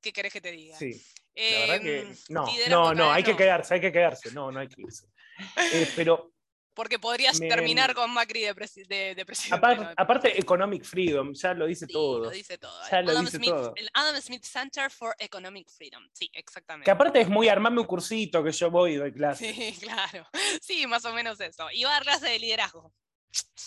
¿Qué 0.00 0.12
querés 0.12 0.32
que 0.32 0.40
te 0.40 0.50
diga? 0.52 0.76
Sí. 0.76 0.92
La 1.34 1.60
verdad 1.60 1.80
que. 1.80 2.00
Em, 2.00 2.16
No, 2.28 2.46
no, 2.68 2.94
no, 2.94 3.12
hay 3.12 3.22
que 3.22 3.36
quedarse, 3.36 3.74
hay 3.74 3.80
que 3.80 3.92
quedarse. 3.92 4.32
No, 4.32 4.50
no 4.50 4.60
hay 4.60 4.68
que 4.68 4.82
irse. 4.82 5.06
Eh, 5.72 5.90
pero 5.96 6.32
Porque 6.74 6.98
podrías 6.98 7.40
me- 7.40 7.48
terminar 7.48 7.94
con 7.94 8.10
Macri 8.12 8.42
de, 8.42 8.54
presi- 8.54 8.86
de- 8.86 9.14
de 9.14 9.24
presidente. 9.24 9.56
apar- 9.66 9.78
¿no? 9.78 9.90
aparte, 9.96 10.38
Economic 10.38 10.84
Freedom, 10.84 11.32
ya 11.32 11.54
lo 11.54 11.66
dice 11.66 11.86
Sí, 11.86 11.92
todo. 11.94 12.18
Lo 12.24 12.30
dice 12.30 12.58
todo. 12.58 12.78
Ya 12.90 12.98
el 12.98 13.06
lo 13.06 13.12
Adam 13.12 13.24
dice 13.24 13.36
Smith, 13.38 13.50
todo. 13.50 13.72
El 13.76 13.88
Adam 13.94 14.20
Smith 14.20 14.44
Center 14.44 14.90
for 14.90 15.14
Economic 15.18 15.70
Freedom. 15.70 16.06
Sí, 16.12 16.30
exactamente. 16.34 16.84
Que 16.84 16.90
aparte 16.90 17.20
es 17.22 17.28
muy 17.28 17.48
armarme 17.48 17.80
un 17.80 17.86
cursito 17.86 18.44
que 18.44 18.52
yo 18.52 18.70
voy 18.70 18.92
y 18.92 18.96
doy 18.96 19.12
clase. 19.12 19.50
Sí, 19.52 19.78
claro. 19.80 20.26
Sí, 20.60 20.86
más 20.86 21.04
o 21.06 21.12
menos 21.14 21.40
eso. 21.40 21.70
Y 21.72 21.84
va 21.84 21.90
a 21.90 21.92
dar 21.94 22.02
clase 22.02 22.26
de 22.28 22.38
liderazgo. 22.38 22.92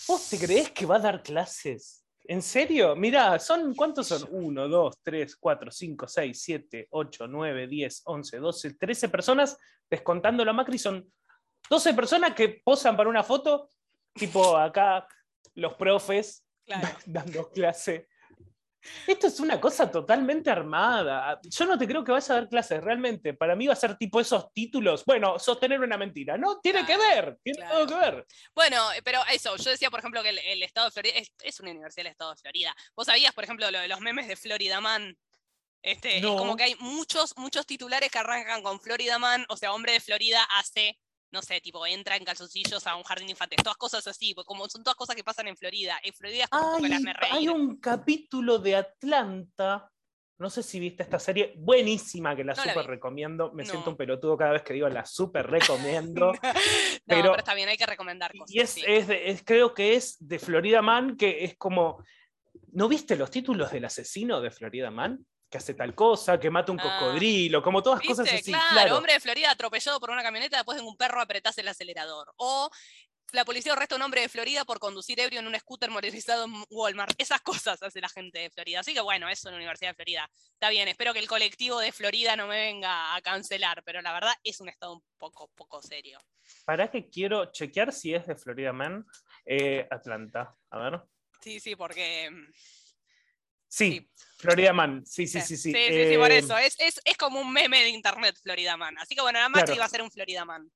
¿Vos 0.06 0.28
te 0.30 0.38
creés 0.38 0.70
que 0.70 0.86
va 0.86 0.96
a 0.96 1.00
dar 1.00 1.22
clases? 1.24 2.03
¿En 2.26 2.40
serio? 2.40 2.96
Mirá, 2.96 3.38
son, 3.38 3.74
¿cuántos 3.74 4.08
son? 4.08 4.26
1, 4.30 4.68
2, 4.68 4.94
3, 5.02 5.36
4, 5.36 5.70
5, 5.70 6.08
6, 6.08 6.42
7, 6.42 6.88
8, 6.90 7.26
9, 7.28 7.66
10, 7.66 8.02
11, 8.06 8.38
12, 8.38 8.74
13 8.74 9.08
personas, 9.10 9.58
descontando 9.90 10.44
la 10.44 10.52
Macri, 10.52 10.78
son 10.78 11.06
12 11.68 11.94
personas 11.94 12.34
que 12.34 12.62
posan 12.64 12.96
para 12.96 13.10
una 13.10 13.22
foto, 13.22 13.70
tipo 14.14 14.56
acá 14.56 15.06
los 15.54 15.74
profes 15.74 16.44
Claro. 16.64 16.88
dando 17.06 17.50
clase 17.50 18.08
Esto 19.06 19.26
es 19.26 19.40
una 19.40 19.60
cosa 19.60 19.90
totalmente 19.90 20.50
armada. 20.50 21.40
Yo 21.42 21.66
no 21.66 21.78
te 21.78 21.86
creo 21.86 22.04
que 22.04 22.12
vaya 22.12 22.34
a 22.34 22.38
dar 22.38 22.48
clases, 22.48 22.82
realmente. 22.82 23.34
Para 23.34 23.56
mí 23.56 23.66
va 23.66 23.72
a 23.72 23.76
ser 23.76 23.96
tipo 23.96 24.20
esos 24.20 24.52
títulos. 24.52 25.04
Bueno, 25.04 25.38
sostener 25.38 25.80
una 25.80 25.96
mentira. 25.96 26.36
No, 26.36 26.60
tiene 26.60 26.84
que 26.84 26.96
ver, 26.96 27.38
tiene 27.42 27.58
claro. 27.58 27.74
todo 27.74 27.86
que 27.86 28.04
ver. 28.04 28.26
Bueno, 28.54 28.92
eh, 28.92 29.02
pero 29.02 29.20
eso, 29.32 29.56
yo 29.56 29.70
decía, 29.70 29.90
por 29.90 30.00
ejemplo, 30.00 30.22
que 30.22 30.30
el, 30.30 30.38
el 30.38 30.62
estado 30.62 30.86
de 30.86 30.92
Florida 30.92 31.14
es, 31.16 31.32
es 31.42 31.60
una 31.60 31.70
universidad 31.70 32.04
del 32.04 32.12
estado 32.12 32.30
de 32.32 32.40
Florida. 32.40 32.74
¿Vos 32.94 33.06
sabías, 33.06 33.32
por 33.32 33.44
ejemplo, 33.44 33.70
lo 33.70 33.78
de 33.80 33.88
los 33.88 34.00
memes 34.00 34.28
de 34.28 34.36
Florida 34.36 34.80
Man? 34.80 35.16
Este, 35.84 36.20
No. 36.20 36.32
Es 36.32 36.38
como 36.38 36.56
que 36.56 36.64
hay 36.64 36.74
muchos, 36.80 37.36
muchos 37.36 37.66
titulares 37.66 38.10
que 38.10 38.18
arrancan 38.18 38.62
con 38.62 38.80
Florida 38.80 39.18
Man, 39.18 39.44
o 39.48 39.56
sea, 39.56 39.72
hombre 39.74 39.92
de 39.92 40.00
Florida 40.00 40.42
hace, 40.58 40.98
no 41.34 41.42
sé, 41.42 41.60
tipo, 41.60 41.84
entra 41.86 42.16
en 42.16 42.24
calzoncillos 42.24 42.86
a 42.86 42.96
un 42.96 43.02
jardín 43.02 43.26
de 43.26 43.32
infantes, 43.32 43.62
todas 43.62 43.76
cosas 43.76 44.06
así, 44.06 44.32
porque 44.34 44.46
como 44.46 44.66
son 44.70 44.82
todas 44.82 44.96
cosas 44.96 45.14
que 45.16 45.22
pasan 45.24 45.48
en 45.48 45.56
Florida. 45.56 45.98
En 46.02 46.14
Florida 46.14 46.44
es 46.44 46.48
como 46.50 46.72
poco 46.76 46.86
el 46.86 46.92
Hay, 47.32 47.48
un 47.48 47.76
capítulo 47.78 48.58
de 48.58 48.76
Atlanta. 48.76 49.90
No 50.38 50.50
sé 50.50 50.62
si 50.62 50.80
viste 50.80 51.02
esta 51.02 51.18
serie, 51.18 51.54
buenísima, 51.58 52.34
que 52.34 52.42
la 52.44 52.54
No 52.54 52.64
la 52.64 52.74
vi. 52.74 52.80
recomiendo. 52.82 53.52
Me 53.52 53.62
No. 53.64 53.70
siento 53.70 53.90
un 53.90 53.96
pelotudo 53.96 54.36
cada 54.36 54.52
vez 54.52 54.62
que 54.62 54.72
digo 54.74 54.88
la 54.88 55.04
súper 55.04 55.46
recomiendo. 55.50 56.32
No, 56.32 56.40
pero- 56.40 56.52
pero, 57.06 57.36
está 57.36 57.54
bien, 57.54 57.68
hay 57.68 57.76
que 57.76 57.86
recomendar 57.86 58.32
cosas. 58.32 58.54
y 58.54 58.60
es, 58.60 58.70
sí. 58.70 58.82
es 58.86 59.06
de- 59.06 59.30
es- 59.30 59.42
creo 59.44 59.74
que 59.74 59.94
es 59.94 60.16
de 60.20 60.38
Florida 60.38 60.82
Man, 60.82 61.16
que 61.16 61.44
es 61.44 61.56
como. 61.56 62.02
¿No 62.72 62.88
viste 62.88 63.14
los 63.16 63.30
títulos 63.30 63.70
del 63.70 63.84
asesino 63.84 64.40
de 64.40 64.50
Florida 64.50 64.90
Man? 64.90 65.24
Que 65.54 65.58
hace 65.58 65.74
tal 65.74 65.94
cosa, 65.94 66.40
que 66.40 66.50
mata 66.50 66.72
un 66.72 66.80
Ah. 66.80 66.98
cocodrilo, 66.98 67.62
como 67.62 67.80
todas 67.80 68.00
cosas 68.00 68.26
así. 68.28 68.50
Claro, 68.50 68.64
Claro. 68.72 68.96
hombre 68.96 69.12
de 69.12 69.20
Florida 69.20 69.52
atropellado 69.52 70.00
por 70.00 70.10
una 70.10 70.20
camioneta 70.20 70.56
después 70.56 70.76
de 70.76 70.82
un 70.82 70.96
perro 70.96 71.20
apretase 71.20 71.60
el 71.60 71.68
acelerador. 71.68 72.34
O 72.38 72.68
la 73.30 73.44
policía 73.44 73.72
arresta 73.72 73.94
a 73.94 73.98
un 73.98 74.02
hombre 74.02 74.22
de 74.22 74.28
Florida 74.28 74.64
por 74.64 74.80
conducir 74.80 75.20
ebrio 75.20 75.38
en 75.38 75.46
un 75.46 75.54
scooter 75.54 75.90
motorizado 75.92 76.46
en 76.46 76.54
Walmart. 76.70 77.14
Esas 77.18 77.40
cosas 77.42 77.80
hace 77.84 78.00
la 78.00 78.08
gente 78.08 78.40
de 78.40 78.50
Florida. 78.50 78.80
Así 78.80 78.94
que 78.94 79.00
bueno, 79.00 79.28
eso 79.28 79.46
en 79.48 79.52
la 79.52 79.58
Universidad 79.58 79.90
de 79.90 79.94
Florida. 79.94 80.28
Está 80.54 80.70
bien, 80.70 80.88
espero 80.88 81.12
que 81.12 81.20
el 81.20 81.28
colectivo 81.28 81.78
de 81.78 81.92
Florida 81.92 82.34
no 82.34 82.48
me 82.48 82.56
venga 82.56 83.14
a 83.14 83.22
cancelar, 83.22 83.84
pero 83.84 84.02
la 84.02 84.12
verdad 84.12 84.34
es 84.42 84.60
un 84.60 84.68
estado 84.68 84.94
un 84.94 85.04
poco, 85.18 85.52
poco 85.54 85.80
serio. 85.82 86.18
¿Para 86.64 86.90
que 86.90 87.08
quiero 87.08 87.52
chequear 87.52 87.92
si 87.92 88.12
es 88.12 88.26
de 88.26 88.34
Florida 88.34 88.72
Man? 88.72 89.06
Eh, 89.46 89.86
Atlanta. 89.88 90.52
A 90.70 90.78
ver. 90.80 91.00
Sí, 91.40 91.60
sí, 91.60 91.76
porque... 91.76 92.28
Sí, 93.74 93.90
Sí. 93.90 94.10
Florida 94.38 94.72
Man. 94.72 95.04
Sí, 95.06 95.26
sí, 95.26 95.40
sí. 95.40 95.56
Sí, 95.56 95.56
sí. 95.56 95.72
sí, 95.72 96.08
sí, 96.10 96.16
por 96.16 96.30
Eh, 96.30 96.38
eso. 96.38 96.56
Es, 96.58 96.76
es, 96.78 97.00
es 97.04 97.16
como 97.16 97.40
un 97.40 97.50
meme 97.52 97.82
de 97.82 97.88
internet, 97.88 98.36
Florida 98.42 98.76
Man. 98.76 98.96
Así 98.98 99.14
que 99.16 99.22
bueno, 99.22 99.38
la 99.40 99.48
Maxi 99.48 99.64
Claro. 99.64 99.74
iba 99.76 99.84
a 99.84 99.88
ser 99.88 100.02
un 100.02 100.10
Florida 100.10 100.44
Man. 100.44 100.70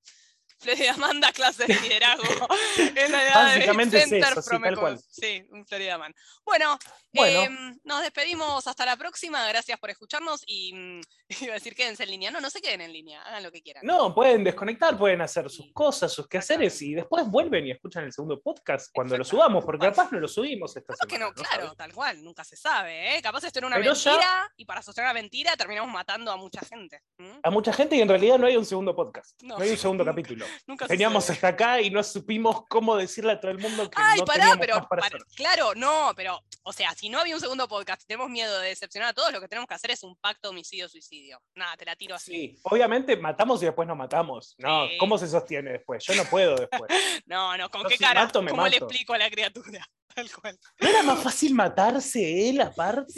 Florida 0.59 0.95
da 1.21 1.33
clases 1.33 1.67
de 1.69 1.75
liderazgo 1.81 2.25
en 2.79 3.13
la 3.13 3.23
edad 3.25 3.35
Básicamente 3.35 3.97
de 3.97 4.03
es 4.03 4.13
eso, 4.13 4.43
sí, 4.43 4.57
tal 4.63 4.79
cual. 4.79 5.01
Sí, 5.11 5.45
un 5.51 5.65
Florida 5.67 5.99
Man. 5.99 6.15
Bueno, 6.45 6.79
Bueno. 7.13 7.43
em, 7.45 7.79
nos 7.85 8.03
despedimos 8.03 8.67
hasta 8.67 8.85
la 8.85 8.97
próxima. 8.97 9.47
Gracias 9.49 9.79
por 9.79 9.91
escucharnos 9.91 10.43
y 10.47 10.73
mm, 10.75 11.01
iba 11.43 11.53
a 11.53 11.55
decir 11.55 11.75
quédense 11.75 12.03
en 12.05 12.11
línea. 12.11 12.31
No, 12.31 12.41
no 12.41 12.51
se 12.51 12.61
queden 12.61 12.81
en 12.81 12.93
línea. 12.93 13.23
Hagan 13.23 13.43
lo 13.43 13.53
que 13.53 13.63
quieran. 13.63 13.85
No, 13.87 14.15
pueden 14.15 14.45
desconectar, 14.45 14.99
pueden 14.99 15.21
hacer 15.21 15.49
sus 15.51 15.73
cosas, 15.73 16.13
sus 16.13 16.27
quehaceres 16.29 16.81
y 16.83 16.95
después 16.95 17.27
vuelven 17.27 17.67
y 17.67 17.71
escuchan 17.71 18.05
el 18.05 18.13
segundo 18.13 18.41
podcast 18.41 18.91
cuando 18.93 19.17
lo 19.17 19.25
subamos, 19.25 19.65
porque 19.65 19.87
capaz 19.87 20.11
no 20.13 20.21
lo 20.21 20.29
subimos 20.29 20.77
esta 20.77 20.93
Capaz 20.95 21.07
que 21.07 21.17
semana. 21.17 21.35
no, 21.37 21.43
claro, 21.43 21.75
tal 21.75 21.93
cual, 21.93 22.23
nunca 22.25 22.45
se 22.45 22.57
sabe, 22.57 23.17
¿eh? 23.17 23.23
Capaz 23.23 23.45
esto 23.45 23.59
era 23.61 23.67
una 23.67 23.77
Pero 23.77 23.93
ya- 23.95 24.11
mentira 24.11 24.53
y 24.57 24.65
para 24.65 24.83
sostener 24.83 25.09
la 25.09 25.15
mentira 25.15 25.57
terminamos 25.57 25.93
matando 25.93 26.31
a 26.33 26.37
mucha 26.37 26.61
gente. 26.63 27.01
A 27.43 27.51
mucha 27.51 27.73
gente 27.73 27.97
y 27.97 28.01
en 28.01 28.09
realidad 28.09 28.39
no 28.39 28.47
hay 28.47 28.57
un 28.57 28.67
segundo 28.67 28.95
podcast, 28.97 29.41
no, 29.43 29.57
No. 29.57 29.63
hay 29.65 29.71
un 29.71 29.77
segundo 29.79 30.05
capítulo. 30.05 30.47
Nunca 30.67 30.87
Teníamos 30.87 31.25
sucede. 31.25 31.35
hasta 31.37 31.49
acá 31.49 31.81
y 31.81 31.91
no 31.91 32.03
supimos 32.03 32.65
cómo 32.69 32.97
decirle 32.97 33.33
a 33.33 33.41
todo 33.41 33.51
el 33.51 33.59
mundo 33.59 33.91
que 33.91 33.97
Ay, 34.01 34.19
no 34.21 34.25
pará, 34.25 34.57
pero 34.59 34.87
para 34.89 35.03
para- 35.03 35.19
claro, 35.37 35.75
no, 35.75 36.13
pero, 36.17 36.41
o 36.63 36.73
sea, 36.73 36.95
si 36.95 37.09
no 37.09 37.19
había 37.19 37.35
un 37.35 37.41
segundo 37.41 37.67
podcast, 37.69 38.03
tenemos 38.07 38.29
miedo 38.31 38.59
de 38.61 38.69
decepcionar 38.69 39.11
a 39.11 39.13
todos, 39.15 39.33
lo 39.33 39.41
que 39.41 39.49
tenemos 39.49 39.67
que 39.69 39.75
hacer 39.75 39.91
es 39.91 40.03
un 40.03 40.17
pacto 40.17 40.51
homicidio-suicidio. 40.51 41.41
Nada, 41.55 41.77
te 41.77 41.85
la 41.85 41.97
tiro 41.97 42.15
así. 42.15 42.33
Sí, 42.33 42.59
obviamente 42.65 43.17
matamos 43.17 43.63
y 43.63 43.67
después 43.67 43.87
nos 43.89 43.97
matamos. 43.97 44.55
No, 44.59 44.87
Sí. 44.89 44.97
¿cómo 44.99 45.19
se 45.19 45.27
sostiene 45.29 45.73
después? 45.73 46.05
Yo 46.05 46.15
no 46.15 46.25
puedo 46.25 46.57
después. 46.57 46.89
No, 47.27 47.57
no, 47.57 47.71
¿con 47.71 47.83
Yo 47.83 47.89
qué 47.89 47.97
si 47.99 48.05
cara? 48.05 48.25
mato, 48.25 48.41
me 48.43 48.51
¿Cómo 48.51 48.67
le 48.69 48.77
explico 48.79 49.13
a 49.13 49.19
la 49.19 49.31
criatura? 49.31 49.87
Tal 50.15 50.31
cual. 50.33 50.59
¿No 50.81 50.89
era 50.89 51.03
más 51.03 51.23
fácil 51.23 51.55
matarse 51.55 52.49
él 52.49 52.61
aparte? 52.61 53.13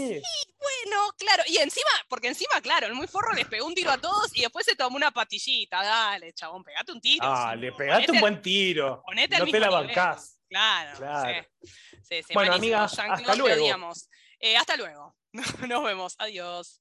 Bueno, 0.59 0.70
claro, 1.17 1.43
y 1.47 1.59
encima, 1.59 1.91
porque 2.09 2.29
encima, 2.29 2.61
claro, 2.61 2.87
el 2.87 2.95
muy 2.95 3.07
forro 3.07 3.33
les 3.33 3.47
pegó 3.47 3.67
un 3.67 3.75
tiro 3.75 3.91
a 3.91 3.99
todos 3.99 4.31
y 4.37 4.43
después 4.43 4.65
se 4.67 4.77
tomó 4.77 4.97
una 4.97 5.11
patillita. 5.11 5.83
Dale, 5.83 6.33
chabón, 6.33 6.63
pegate 6.65 6.93
un 6.93 7.01
tiro. 7.01 7.25
Ah, 7.27 7.55
le 7.55 7.73
ponete 7.73 7.77
pegaste 7.79 8.11
un 8.13 8.17
al- 8.17 8.21
buen 8.21 8.43
tiro. 8.43 9.03
ponete 9.05 9.39
No 9.39 9.45
te 9.47 9.61
la 9.61 9.67
nivel. 9.69 9.87
bancás. 9.87 10.37
Claro, 10.49 10.99
Claro. 10.99 11.45
sí. 11.63 11.69
Sí, 12.03 12.23
sí, 12.27 12.35
Bueno, 12.35 12.55
amigas, 12.55 12.99
hasta 12.99 13.35
luego. 13.37 13.93
Eh, 14.41 14.57
hasta 14.57 14.77
luego. 14.77 15.15
Nos 15.73 15.85
vemos. 15.85 16.17
Adiós. 16.19 16.80